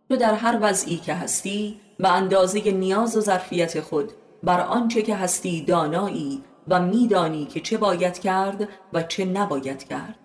تو 0.09 0.17
در 0.17 0.35
هر 0.35 0.59
وضعی 0.61 0.97
که 0.97 1.15
هستی 1.15 1.81
به 1.99 2.13
اندازه 2.13 2.71
نیاز 2.71 3.17
و 3.17 3.21
ظرفیت 3.21 3.81
خود 3.81 4.13
بر 4.43 4.61
آنچه 4.61 5.03
که 5.03 5.17
هستی 5.17 5.65
دانایی 5.65 6.43
و 6.69 6.81
میدانی 6.81 7.45
که 7.47 7.61
چه 7.61 7.79
باید 7.79 8.19
کرد 8.19 8.69
و 8.93 9.03
چه 9.03 9.25
نباید 9.25 9.85
کرد 9.85 10.19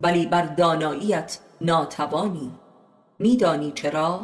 ولی 0.00 0.26
بر 0.26 0.42
داناییت 0.42 1.38
ناتوانی 1.60 2.50
میدانی 3.18 3.72
چرا؟ 3.72 4.20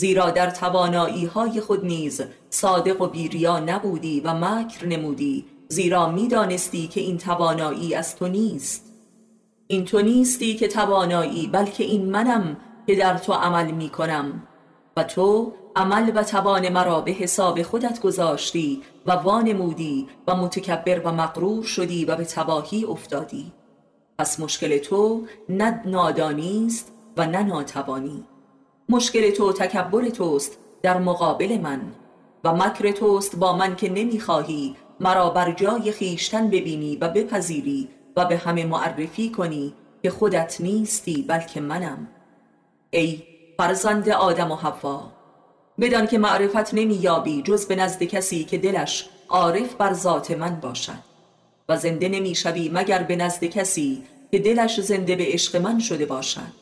زیرا 0.00 0.30
در 0.30 0.50
توانایی 0.50 1.24
های 1.24 1.60
خود 1.60 1.84
نیز 1.84 2.22
صادق 2.50 3.00
و 3.00 3.06
بیریا 3.06 3.58
نبودی 3.58 4.20
و 4.20 4.34
مکر 4.34 4.86
نمودی 4.86 5.44
زیرا 5.68 6.08
می‌دانستی 6.08 6.88
که 6.88 7.00
این 7.00 7.18
توانایی 7.18 7.94
از 7.94 8.16
تو 8.16 8.28
نیست. 8.28 8.92
این 9.66 9.84
تو 9.84 10.00
نیستی 10.00 10.54
که 10.54 10.68
توانایی 10.68 11.46
بلکه 11.46 11.84
این 11.84 12.10
منم 12.10 12.56
که 12.86 12.94
در 12.94 13.18
تو 13.18 13.32
عمل 13.32 13.70
می 13.70 13.88
کنم 13.88 14.42
و 14.96 15.04
تو 15.04 15.52
عمل 15.76 16.12
و 16.14 16.22
توان 16.22 16.68
مرا 16.68 17.00
به 17.00 17.10
حساب 17.10 17.62
خودت 17.62 18.00
گذاشتی 18.00 18.82
و 19.06 19.12
وانمودی 19.12 20.08
و 20.26 20.36
متکبر 20.36 21.00
و 21.04 21.12
مقرور 21.12 21.64
شدی 21.64 22.04
و 22.04 22.16
به 22.16 22.24
تباهی 22.24 22.84
افتادی. 22.84 23.52
پس 24.18 24.40
مشکل 24.40 24.78
تو 24.78 25.26
نه 25.48 25.82
نادانی 25.86 26.66
است 26.66 26.92
و 27.16 27.26
نه 27.26 27.42
ناتوانی. 27.42 28.24
مشکل 28.90 29.30
تو 29.30 29.52
تکبر 29.52 30.08
توست 30.08 30.58
در 30.82 30.98
مقابل 30.98 31.58
من 31.58 31.80
و 32.44 32.52
مکر 32.52 32.90
توست 32.90 33.36
با 33.36 33.56
من 33.56 33.76
که 33.76 33.90
نمی‌خواهی 33.90 34.76
مرا 35.00 35.30
بر 35.30 35.52
جای 35.52 35.92
خیشتن 35.92 36.48
ببینی 36.48 36.96
و 36.96 37.08
بپذیری 37.08 37.88
و 38.16 38.24
به 38.24 38.36
همه 38.36 38.66
معرفی 38.66 39.30
کنی 39.30 39.72
که 40.02 40.10
خودت 40.10 40.60
نیستی 40.60 41.22
بلکه 41.28 41.60
منم. 41.60 42.08
ای 42.90 43.22
فرزند 43.58 44.08
آدم 44.08 44.50
و 44.52 44.56
حوا 44.56 45.12
بدان 45.80 46.06
که 46.06 46.18
معرفت 46.18 46.74
نمییابی 46.74 47.42
جز 47.42 47.66
به 47.66 47.76
نزد 47.76 48.02
کسی 48.02 48.44
که 48.44 48.58
دلش 48.58 49.08
عارف 49.28 49.74
بر 49.74 49.92
ذات 49.92 50.30
من 50.30 50.60
باشد 50.60 51.02
و 51.68 51.76
زنده 51.76 52.08
نمی‌شوی 52.08 52.70
مگر 52.74 53.02
به 53.02 53.16
نزد 53.16 53.44
کسی 53.44 54.02
که 54.30 54.38
دلش 54.38 54.80
زنده 54.80 55.16
به 55.16 55.24
عشق 55.26 55.56
من 55.56 55.78
شده 55.78 56.06
باشد. 56.06 56.59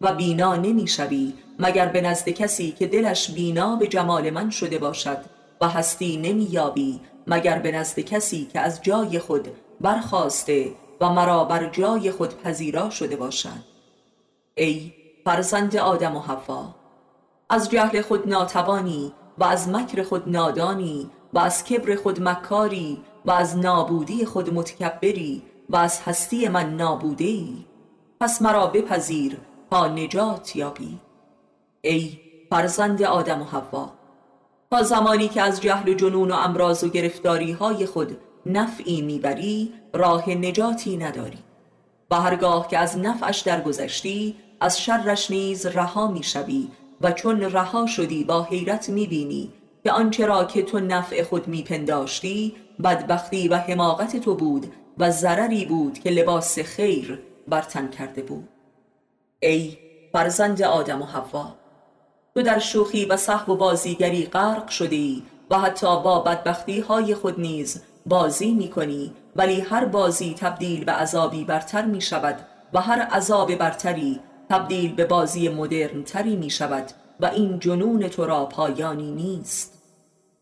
و 0.00 0.14
بینا 0.14 0.56
نمی‌شوی 0.56 1.34
مگر 1.58 1.86
به 1.86 2.00
نزد 2.00 2.28
کسی 2.28 2.72
که 2.72 2.86
دلش 2.86 3.30
بینا 3.30 3.76
به 3.76 3.86
جمال 3.86 4.30
من 4.30 4.50
شده 4.50 4.78
باشد 4.78 5.18
و 5.60 5.68
هستی 5.68 6.16
نمییابی 6.16 7.00
مگر 7.26 7.58
به 7.58 7.72
نزد 7.72 8.00
کسی 8.00 8.44
که 8.52 8.60
از 8.60 8.82
جای 8.82 9.18
خود 9.18 9.48
برخواسته 9.80 10.72
و 11.00 11.12
مرا 11.12 11.44
بر 11.44 11.68
جای 11.68 12.10
خود 12.10 12.42
پذیرا 12.42 12.90
شده 12.90 13.16
باشد؟ 13.16 13.78
ای 14.54 14.92
فرزند 15.24 15.76
آدم 15.76 16.16
و 16.16 16.20
حوا 16.20 16.74
از 17.50 17.70
جهل 17.70 18.00
خود 18.02 18.28
ناتوانی 18.28 19.12
و 19.38 19.44
از 19.44 19.68
مکر 19.68 20.02
خود 20.02 20.28
نادانی 20.28 21.10
و 21.32 21.38
از 21.38 21.64
کبر 21.64 21.94
خود 21.94 22.22
مکاری 22.22 22.98
و 23.24 23.30
از 23.30 23.56
نابودی 23.56 24.24
خود 24.24 24.54
متکبری 24.54 25.42
و 25.70 25.76
از 25.76 26.00
هستی 26.00 26.48
من 26.48 26.76
نابوده 26.76 27.24
ای 27.24 27.56
پس 28.20 28.42
مرا 28.42 28.66
بپذیر 28.66 29.38
تا 29.70 29.88
نجات 29.88 30.56
یابی. 30.56 30.98
ای 31.80 32.18
فرزند 32.50 33.02
آدم 33.02 33.42
و 33.42 33.44
حوا 33.44 33.92
تا 34.70 34.82
زمانی 34.82 35.28
که 35.28 35.42
از 35.42 35.60
جهل 35.60 35.88
و 35.88 35.94
جنون 35.94 36.30
و 36.30 36.34
امراض 36.34 36.84
و 36.84 36.88
گرفتاری 36.88 37.52
های 37.52 37.86
خود 37.86 38.18
نفعی 38.46 39.02
می‌بری 39.02 39.72
راه 39.92 40.30
نجاتی 40.30 40.96
نداری. 40.96 41.38
و 42.10 42.14
هرگاه 42.14 42.68
که 42.68 42.78
از 42.78 42.98
نفعش 42.98 43.40
درگذشتی 43.40 44.36
از 44.60 44.80
شرش 44.80 45.30
نیز 45.30 45.66
رها 45.66 46.08
می‌شوی 46.10 46.68
و 47.00 47.12
چون 47.12 47.40
رها 47.40 47.86
شدی 47.86 48.24
با 48.24 48.42
حیرت 48.42 48.88
می‌بینی 48.88 49.52
که 49.84 49.92
آنچه 49.92 50.26
را 50.26 50.44
که 50.44 50.62
تو 50.62 50.80
نفع 50.80 51.22
خود 51.22 51.48
میپنداشتی 51.48 52.56
بدبختی 52.84 53.48
و 53.48 53.56
حماقت 53.56 54.16
تو 54.16 54.34
بود 54.34 54.72
و 54.98 55.10
ضرری 55.10 55.64
بود 55.64 55.98
که 55.98 56.10
لباس 56.10 56.58
خیر 56.58 57.18
برتن 57.48 57.88
کرده 57.88 58.22
بود. 58.22 58.48
ای 59.40 59.78
فرزند 60.12 60.62
آدم 60.62 61.02
و 61.02 61.04
حوا 61.04 61.54
تو 62.34 62.42
در 62.42 62.58
شوخی 62.58 63.04
و 63.04 63.16
صحب 63.16 63.48
و 63.48 63.56
بازیگری 63.56 64.26
غرق 64.26 64.68
شدی 64.68 65.22
و 65.50 65.58
حتی 65.58 65.86
با 65.86 66.20
بدبختی 66.20 66.80
های 66.80 67.14
خود 67.14 67.40
نیز 67.40 67.82
بازی 68.06 68.52
می 68.52 68.68
کنی 68.68 69.12
ولی 69.36 69.60
هر 69.60 69.84
بازی 69.84 70.34
تبدیل 70.34 70.84
به 70.84 70.92
عذابی 70.92 71.44
برتر 71.44 71.84
می 71.84 72.00
شود 72.00 72.36
و 72.72 72.80
هر 72.80 73.00
عذاب 73.00 73.54
برتری 73.54 74.20
تبدیل 74.50 74.94
به 74.94 75.04
بازی 75.04 75.48
مدرن 75.48 76.02
تری 76.02 76.36
می 76.36 76.50
شود 76.50 76.84
و 77.20 77.26
این 77.26 77.58
جنون 77.58 78.08
تو 78.08 78.26
را 78.26 78.46
پایانی 78.46 79.10
نیست. 79.10 79.82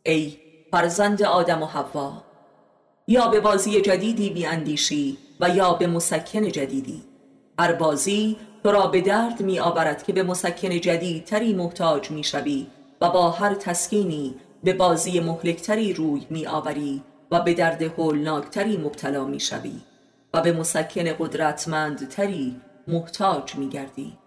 ای 0.02 0.36
فرزند 0.72 1.22
آدم 1.22 1.62
و 1.62 1.66
حوا 1.66 2.12
یا 3.08 3.28
به 3.28 3.40
بازی 3.40 3.80
جدیدی 3.80 4.30
بیاندیشی 4.30 5.18
و 5.40 5.50
یا 5.50 5.72
به 5.72 5.86
مسکن 5.86 6.48
جدیدی. 6.48 7.02
هر 7.58 7.72
بازی 7.72 8.36
تو 8.66 8.72
را 8.72 8.86
به 8.86 9.00
درد 9.00 9.40
می 9.42 9.60
آورد 9.60 10.02
که 10.02 10.12
به 10.12 10.22
مسکن 10.22 10.80
جدیدتری 10.80 11.54
محتاج 11.54 12.10
می 12.10 12.24
شوی 12.24 12.66
و 13.00 13.10
با 13.10 13.30
هر 13.30 13.54
تسکینی 13.54 14.34
به 14.64 14.72
بازی 14.72 15.20
مهلکتری 15.20 15.92
روی 15.92 16.26
می 16.30 16.46
آوری 16.46 17.02
و 17.30 17.40
به 17.40 17.54
درد 17.54 17.82
هولناکتری 17.82 18.76
مبتلا 18.76 19.24
می 19.24 19.40
شوی 19.40 19.72
و 20.34 20.40
به 20.40 20.52
مسکن 20.52 21.04
قدرتمندتری 21.04 22.60
محتاج 22.88 23.54
می 23.54 23.68
گردی. 23.68 24.18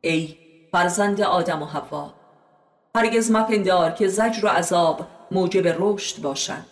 ای 0.00 0.36
فرزند 0.72 1.20
آدم 1.20 1.62
و 1.62 1.66
حوا 1.66 2.14
هرگز 2.94 3.30
مپندار 3.30 3.90
که 3.90 4.08
زجر 4.08 4.46
و 4.46 4.48
عذاب 4.48 5.06
موجب 5.30 5.76
رشد 5.78 6.22
باشد. 6.22 6.64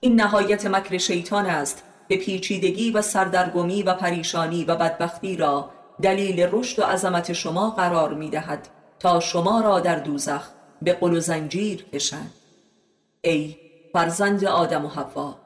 این 0.00 0.20
نهایت 0.20 0.66
مکر 0.66 0.98
شیطان 0.98 1.46
است 1.46 1.84
به 2.08 2.16
پیچیدگی 2.16 2.90
و 2.90 3.02
سردرگمی 3.02 3.82
و 3.82 3.94
پریشانی 3.94 4.64
و 4.64 4.76
بدبختی 4.76 5.36
را 5.36 5.70
دلیل 6.02 6.48
رشد 6.52 6.78
و 6.78 6.82
عظمت 6.82 7.32
شما 7.32 7.70
قرار 7.70 8.14
می 8.14 8.30
دهد 8.30 8.68
تا 8.98 9.20
شما 9.20 9.60
را 9.60 9.80
در 9.80 9.98
دوزخ 9.98 10.48
به 10.82 10.92
قل 10.92 11.16
و 11.16 11.20
زنجیر 11.20 11.84
کشند. 11.84 12.32
ای 13.22 13.56
فرزند 13.92 14.44
آدم 14.44 14.84
و 14.84 14.88
حوا 14.88 15.36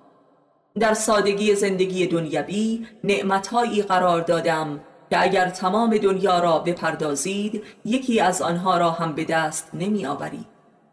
در 0.79 0.95
سادگی 0.95 1.55
زندگی 1.55 2.07
دنیوی 2.07 2.87
نعمتهایی 3.05 3.83
قرار 3.83 4.21
دادم 4.21 4.81
که 5.11 5.23
اگر 5.23 5.51
تمام 5.51 5.97
دنیا 5.97 6.39
را 6.39 6.59
بپردازید 6.59 7.63
یکی 7.85 8.21
از 8.21 8.43
آنها 8.43 8.79
را 8.79 8.91
هم 8.91 9.15
به 9.15 9.25
دست 9.25 9.71
نمی 9.75 10.07
آورید 10.07 10.47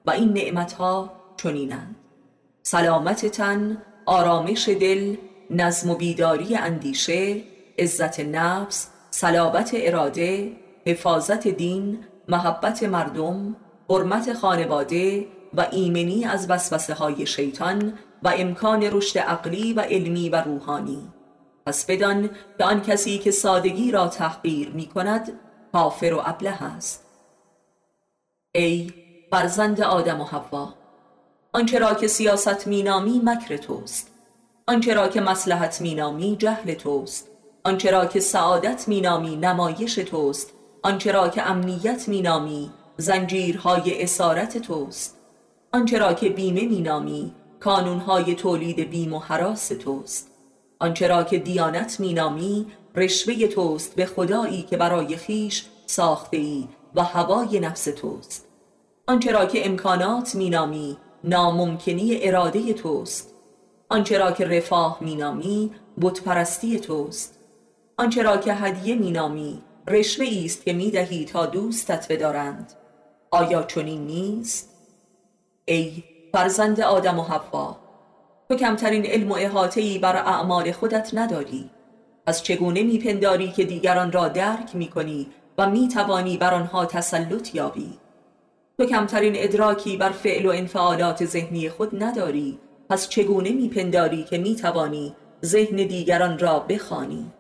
و 0.06 0.12
این 0.12 0.34
نعمتها 0.34 1.12
چنینند. 1.38 1.96
سلامت 2.64 3.26
تن 3.26 3.82
آرامش 4.06 4.70
دل 4.70 5.16
نظم 5.50 5.90
و 5.90 5.96
بیداری 5.96 6.56
اندیشه 6.56 7.42
عزت 7.80 8.20
نفس 8.20 8.88
صلابت 9.14 9.72
اراده 9.74 10.52
حفاظت 10.86 11.48
دین 11.48 12.00
محبت 12.28 12.84
مردم 12.84 13.56
حرمت 13.90 14.34
خانواده 14.34 15.28
و 15.54 15.68
ایمنی 15.72 16.26
از 16.26 16.50
وسوسه 16.50 16.94
های 16.94 17.26
شیطان 17.26 17.94
و 18.24 18.34
امکان 18.38 18.84
رشد 18.84 19.20
عقلی 19.20 19.74
و 19.74 19.82
علمی 19.82 20.30
و 20.30 20.36
روحانی. 20.36 21.10
پس 21.66 21.86
بدان 21.86 22.30
که 22.58 22.64
آن 22.64 22.82
کسی 22.82 23.18
که 23.18 23.32
سادگی 23.32 23.92
را 23.92 24.08
تحقیر 24.08 24.70
می 24.70 24.86
کند 24.86 25.40
کافر 25.74 26.14
و 26.14 26.22
ابله 26.26 26.64
است. 26.64 27.06
ای 28.56 28.94
فرزند 29.32 29.82
آدم 29.82 30.22
و 30.22 30.24
حوا 30.24 30.74
آنچه 31.54 31.80
را 31.80 31.94
که 31.94 32.08
سیاست 32.08 32.68
مینامی 32.68 33.22
مکر 33.24 33.58
توست. 33.58 34.12
آنچه 34.68 34.94
را 34.94 35.08
که 35.08 35.22
مسلحت 35.22 35.82
مینامی 35.82 36.36
جهل 36.40 36.74
توست. 36.74 37.31
آنچه 37.64 37.92
را 37.92 38.06
که 38.06 38.20
سعادت 38.20 38.88
مینامی 38.88 39.36
نمایش 39.36 39.96
توست 39.96 40.54
آنچه 40.84 41.12
را 41.12 41.30
که 41.30 41.50
امنیت 41.50 42.10
مینامی 42.10 42.72
زنجیرهای 42.98 44.04
اسارت 44.04 44.58
توست. 44.58 45.18
آنچه 45.74 45.98
را 45.98 46.14
که 46.14 46.30
بیمه 46.30 46.68
مینامی 46.68 47.34
کانونهای 47.60 48.36
تولید 48.36 48.90
بیم 48.90 49.14
و 49.14 49.20
حراس 49.20 49.68
توست. 49.68 50.32
آنچه 50.80 51.08
را 51.08 51.24
که 51.24 51.38
دیانت 51.38 52.00
مینامی 52.00 52.66
رشوه 52.96 53.48
توست 53.48 53.96
به 53.96 54.06
خدایی 54.06 54.62
که 54.62 54.78
برای 54.78 55.18
خیش 55.18 55.66
ساخته 55.86 56.38
ای 56.38 56.68
و 56.96 57.04
هوای 57.04 57.60
نفس 57.60 57.84
توست. 57.84 58.48
آنچه 59.08 59.32
را 59.32 59.46
که 59.46 59.66
امکانات 59.66 60.36
مینامی 60.36 60.98
ناممکنی 61.24 62.20
اراده 62.22 62.74
توست. 62.74 63.34
آنچه 63.90 64.18
را 64.18 64.32
که 64.32 64.46
رفاه 64.46 64.98
مینامی 65.02 65.72
بتپرستی 66.02 66.80
توست. 66.80 67.41
آنچه 67.98 68.24
را 68.24 68.38
که 68.38 68.54
هدیه 68.54 68.96
مینامی 68.96 69.62
رشوه 69.88 70.28
است 70.46 70.64
که 70.64 70.74
می‌دهی 70.74 71.26
تا 71.26 71.46
دوستت 71.46 72.12
بدارند. 72.12 72.74
آیا 73.32 73.64
چنین 73.64 74.08
نیست؟ 74.08 74.70
ای 75.66 76.04
فرزند 76.34 76.82
آدم 76.82 77.20
و 77.20 77.24
حوا 77.24 77.78
تو 78.50 78.56
کمترین 78.56 79.06
علم 79.06 79.32
و 79.32 79.36
احاطه‌ای 79.36 80.00
بر 80.00 80.16
اعمال 80.16 80.72
خودت 80.72 81.10
نداری. 81.14 81.70
از 82.26 82.44
چگونه 82.44 82.84
میپنداری 82.84 83.52
که 83.52 83.64
دیگران 83.64 84.12
را 84.12 84.28
درک 84.28 84.76
می‌کنی 84.76 85.28
و 85.58 85.70
می‌توانی 85.70 86.38
بر 86.38 86.54
آنها 86.54 86.86
تسلط 86.86 87.56
یابی؟ 87.56 87.94
تو 88.78 88.86
کمترین 88.86 89.34
ادراکی 89.38 89.98
بر 89.98 90.10
فعل 90.10 90.46
و 90.46 90.50
انفعالات 90.50 91.26
ذهنی 91.26 91.70
خود 91.70 92.04
نداری. 92.04 92.60
پس 92.90 93.10
چگونه 93.10 93.50
میپنداری 93.50 94.24
که 94.24 94.38
می‌توانی 94.38 95.16
ذهن 95.46 95.76
دیگران 95.76 96.40
را 96.40 96.60
بخوانی؟ 96.60 97.32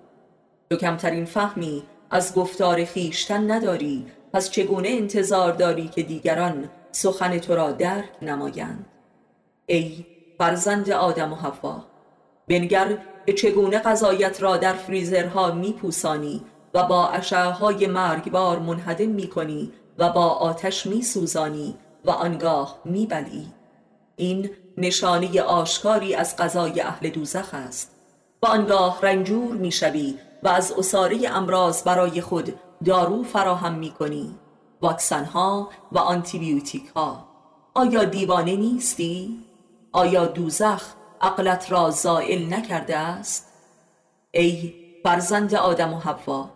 تو 0.71 0.77
کمترین 0.77 1.25
فهمی 1.25 1.83
از 2.11 2.35
گفتار 2.35 2.85
خیشتن 2.85 3.51
نداری 3.51 4.05
پس 4.33 4.49
چگونه 4.51 4.89
انتظار 4.89 5.51
داری 5.51 5.87
که 5.87 6.03
دیگران 6.03 6.69
سخن 6.91 7.37
تو 7.37 7.55
را 7.55 7.71
درک 7.71 8.09
نمایند؟ 8.21 8.85
ای 9.65 10.05
فرزند 10.37 10.89
آدم 10.89 11.33
و 11.33 11.35
حوا 11.35 11.85
بنگر 12.47 12.97
به 13.25 13.33
چگونه 13.33 13.79
غذایت 13.79 14.41
را 14.41 14.57
در 14.57 14.73
فریزرها 14.73 15.51
میپوسانی 15.51 16.41
و 16.73 16.83
با 16.83 17.07
اشعه 17.07 17.87
مرگبار 17.87 18.59
منهدم 18.59 19.09
می‌کنی 19.09 19.71
و 19.97 20.09
با 20.09 20.27
آتش 20.27 20.85
میسوزانی 20.85 21.75
و 22.05 22.11
آنگاه 22.11 22.79
میبلی. 22.85 23.47
این 24.15 24.49
نشانی 24.77 25.39
آشکاری 25.39 26.15
از 26.15 26.37
غذای 26.37 26.81
اهل 26.81 27.09
دوزخ 27.09 27.49
است. 27.53 27.95
و 28.43 28.47
آنگاه 28.47 28.99
رنجور 29.01 29.55
می‌شوی 29.55 30.15
و 30.43 30.47
از 30.47 30.71
اصاره 30.71 31.29
امراض 31.29 31.83
برای 31.83 32.21
خود 32.21 32.53
دارو 32.85 33.23
فراهم 33.23 33.73
می‌کنی 33.73 34.35
واکسن 34.81 35.25
ها 35.25 35.69
و 35.91 35.99
آنتیبیوتیک 35.99 36.87
ها 36.95 37.25
آیا 37.73 38.03
دیوانه 38.03 38.55
نیستی؟ 38.55 39.39
آیا 39.91 40.25
دوزخ 40.25 40.83
عقلت 41.21 41.71
را 41.71 41.89
زائل 41.89 42.53
نکرده 42.53 42.97
است؟ 42.97 43.47
ای 44.31 44.73
فرزند 45.03 45.55
آدم 45.55 45.93
و 45.93 45.99
حوا 45.99 46.49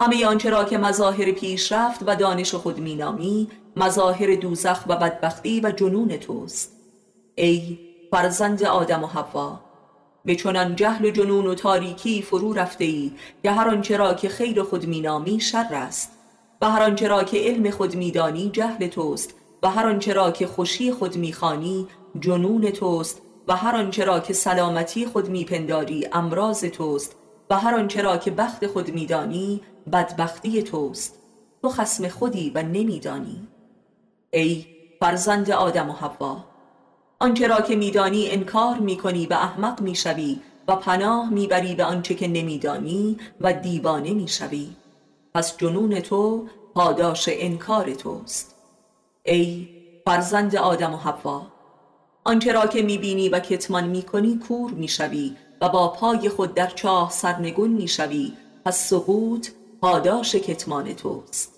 همه 0.00 0.26
آنچه 0.26 0.50
را 0.50 0.64
که 0.64 0.78
مظاهر 0.78 1.32
پیشرفت 1.32 2.00
و 2.06 2.16
دانش 2.16 2.54
خود 2.54 2.80
مینامی 2.80 3.48
مظاهر 3.76 4.34
دوزخ 4.34 4.84
و 4.86 4.96
بدبختی 4.96 5.60
و 5.60 5.70
جنون 5.70 6.16
توست 6.16 6.72
ای 7.34 7.78
فرزند 8.10 8.62
آدم 8.62 9.04
و 9.04 9.06
حوا 9.06 9.60
به 10.24 10.34
چنان 10.34 10.76
جهل 10.76 11.04
و 11.04 11.10
جنون 11.10 11.46
و 11.46 11.54
تاریکی 11.54 12.22
فرو 12.22 12.52
رفته 12.52 12.84
ای 12.84 13.12
که 13.42 13.50
هر 13.50 13.68
آنچه 13.68 13.96
را 13.96 14.14
که 14.14 14.28
خیر 14.28 14.62
خود 14.62 14.86
مینامی 14.86 15.40
شر 15.40 15.74
است. 15.74 16.12
و 16.60 16.70
هر 16.70 16.82
آنچه 16.82 17.08
را 17.08 17.24
که 17.24 17.38
علم 17.38 17.70
خود 17.70 17.96
میدانی 17.96 18.50
جهل 18.50 18.86
توست. 18.86 19.34
و 19.62 19.70
هر 19.70 19.86
آنچه 19.86 20.12
را 20.12 20.30
که 20.30 20.46
خوشی 20.46 20.92
خود 20.92 21.16
می‌خوانی 21.16 21.86
جنون 22.20 22.70
توست. 22.70 23.22
و 23.48 23.56
هر 23.56 23.76
آنچه 23.76 24.04
را 24.04 24.20
که 24.20 24.32
سلامتی 24.32 25.06
خود 25.06 25.28
میپنداری 25.28 26.08
امراض 26.12 26.64
توست. 26.64 27.16
و 27.50 27.58
هر 27.58 27.74
آنچه 27.74 28.02
را 28.02 28.16
که 28.16 28.30
بخت 28.30 28.66
خود 28.66 28.90
میدانی 28.90 29.60
بدبختی 29.92 30.62
توست. 30.62 31.18
تو 31.62 31.68
خسم 31.68 32.08
خودی 32.08 32.52
و 32.54 32.62
نمیدانی. 32.62 33.48
ای 34.30 34.66
فرزند 35.00 35.50
آدم 35.50 35.90
و 35.90 35.92
حوا! 35.92 36.51
آنچه 37.22 37.46
را 37.46 37.60
که 37.60 37.76
میدانی 37.76 38.30
انکار 38.30 38.78
می‌کنی 38.78 39.26
و 39.26 39.32
احمق 39.32 39.80
می‌شوی 39.80 40.40
و 40.68 40.76
پناه 40.76 41.30
می‌بری 41.30 41.74
به 41.74 41.84
آنچه 41.84 42.14
که 42.14 42.28
نمیدانی 42.28 43.16
و 43.40 43.52
دیوانه 43.52 44.14
می‌شوی. 44.14 44.68
پس 45.34 45.56
جنون 45.56 46.00
تو 46.00 46.46
پاداش 46.74 47.28
انکار 47.32 47.94
توست. 47.94 48.54
ای 49.22 49.68
فرزند 50.06 50.56
آدم 50.56 50.94
و 50.94 50.96
حوا 50.96 51.46
آنچه 52.24 52.52
را 52.52 52.66
که 52.66 52.82
می‌بینی 52.82 53.28
و 53.28 53.38
کتمان 53.38 53.84
می‌کنی 53.84 54.38
کور 54.48 54.70
می‌شوی 54.70 55.36
و 55.60 55.68
با 55.68 55.88
پای 55.88 56.28
خود 56.28 56.54
در 56.54 56.66
چاه 56.66 57.10
سرنگون 57.10 57.70
می‌شوی. 57.70 58.32
پس 58.64 58.88
سقوط 58.88 59.48
پاداش 59.80 60.34
کتمان 60.34 60.94
توست. 60.94 61.54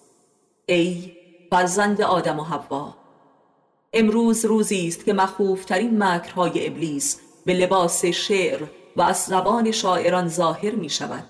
ای 0.66 1.12
فرزند 1.50 2.00
آدم 2.00 2.40
و 2.40 2.42
حوا 2.42 3.03
امروز 3.96 4.44
روزی 4.44 4.88
است 4.88 5.04
که 5.04 5.12
مخوفترین 5.12 6.02
مکرهای 6.02 6.66
ابلیس 6.66 7.20
به 7.46 7.54
لباس 7.54 8.04
شعر 8.04 8.62
و 8.96 9.02
از 9.02 9.16
زبان 9.16 9.70
شاعران 9.70 10.28
ظاهر 10.28 10.74
می 10.74 10.90
شود 10.90 11.24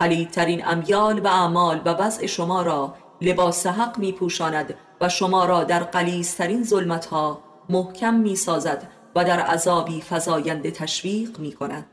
پلیدترین 0.00 0.66
امیال 0.66 1.18
و 1.18 1.26
اعمال 1.26 1.80
و 1.84 1.88
وضع 1.88 2.26
شما 2.26 2.62
را 2.62 2.94
لباس 3.20 3.66
حق 3.66 3.98
می 3.98 4.12
پوشاند 4.12 4.74
و 5.00 5.08
شما 5.08 5.44
را 5.44 5.64
در 5.64 5.84
قلیزترین 5.84 6.64
ظلمتها 6.64 7.42
محکم 7.68 8.14
می 8.14 8.36
سازد 8.36 8.90
و 9.16 9.24
در 9.24 9.40
عذابی 9.40 10.02
فزاینده 10.10 10.70
تشویق 10.70 11.38
می 11.38 11.52
کند 11.52 11.86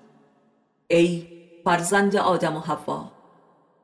ای 0.87 1.27
فرزند 1.65 2.15
آدم 2.15 2.55
و 2.55 2.59
حوا 2.59 3.04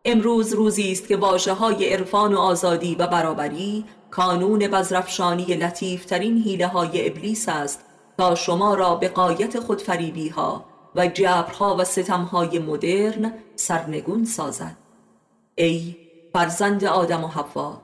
امروز 0.06 0.54
روزی 0.54 0.91
است 0.91 1.08
که 1.08 1.18
واجه 1.18 1.54
های 1.54 1.93
عرفان 1.93 2.34
و 2.34 2.39
آزادی 2.39 2.95
و 2.95 3.08
برابری 3.08 3.86
کانون 4.12 4.68
بزرفشانی 4.68 5.45
لطیفترین 5.45 6.38
حیله 6.38 6.68
های 6.68 7.08
ابلیس 7.08 7.49
است 7.49 7.80
تا 8.18 8.36
شما 8.36 8.74
را 8.74 8.95
به 8.95 9.08
قایت 9.08 9.60
خودفریبی 9.60 10.30
ها 10.30 10.66
و 10.95 11.08
جبرها 11.08 11.76
و 11.80 11.84
ستمهای 11.84 12.60
مدرن 12.60 13.34
سرنگون 13.56 14.26
سازد. 14.26 14.78
ای 15.56 15.95
فرزند 16.34 16.86
آدم 16.86 17.24
و 17.24 17.28
حوا 17.28 17.82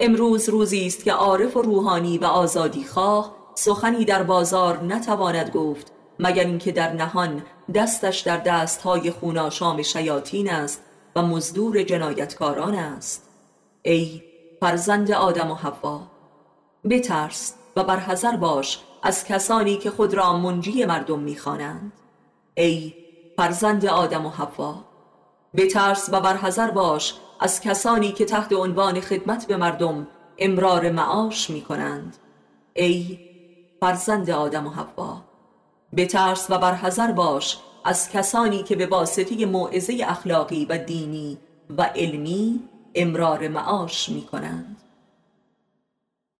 امروز 0.00 0.48
روزی 0.48 0.86
است 0.86 1.04
که 1.04 1.12
عارف 1.12 1.56
و 1.56 1.62
روحانی 1.62 2.18
و 2.18 2.24
آزادی 2.24 2.84
خواه 2.84 3.36
سخنی 3.54 4.04
در 4.04 4.22
بازار 4.22 4.82
نتواند 4.82 5.50
گفت 5.50 5.92
مگر 6.18 6.44
اینکه 6.44 6.72
در 6.72 6.92
نهان 6.92 7.42
دستش 7.74 8.20
در 8.20 8.36
دستهای 8.36 9.10
خوناشام 9.10 9.82
شیاطین 9.82 10.50
است 10.50 10.82
و 11.16 11.22
مزدور 11.22 11.82
جنایتکاران 11.82 12.74
است. 12.74 13.28
ای 13.82 14.22
فرزند 14.60 15.10
آدم 15.10 15.50
و 15.50 15.54
حوا 15.54 16.00
بترس 16.90 17.54
و 17.76 17.84
برحذر 17.84 18.36
باش 18.36 18.80
از 19.02 19.24
کسانی 19.24 19.76
که 19.76 19.90
خود 19.90 20.14
را 20.14 20.38
منجی 20.38 20.84
مردم 20.84 21.18
می‌خوانند. 21.18 21.92
ای 22.54 22.94
فرزند 23.36 23.86
آدم 23.86 24.26
و 24.26 24.30
حوا 24.30 24.84
بترس 25.56 26.08
و 26.12 26.20
برحذر 26.20 26.70
باش 26.70 27.14
از 27.40 27.60
کسانی 27.60 28.12
که 28.12 28.24
تحت 28.24 28.52
عنوان 28.52 29.00
خدمت 29.00 29.46
به 29.46 29.56
مردم 29.56 30.06
امرار 30.38 30.90
معاش 30.90 31.50
می 31.50 31.60
کنند 31.60 32.16
ای 32.74 33.18
فرزند 33.80 34.30
آدم 34.30 34.66
و 34.66 34.70
حوا 34.70 35.22
بترس 35.96 36.50
و 36.50 36.58
برحذر 36.58 37.12
باش 37.12 37.58
از 37.84 38.10
کسانی 38.10 38.62
که 38.62 38.76
به 38.76 38.86
واسطه 38.86 39.46
موعظه 39.46 40.04
اخلاقی 40.06 40.64
و 40.64 40.78
دینی 40.78 41.38
و 41.78 41.82
علمی 41.82 42.60
امرار 42.94 43.48
معاش 43.48 44.08
می 44.08 44.22
کنند 44.22 44.73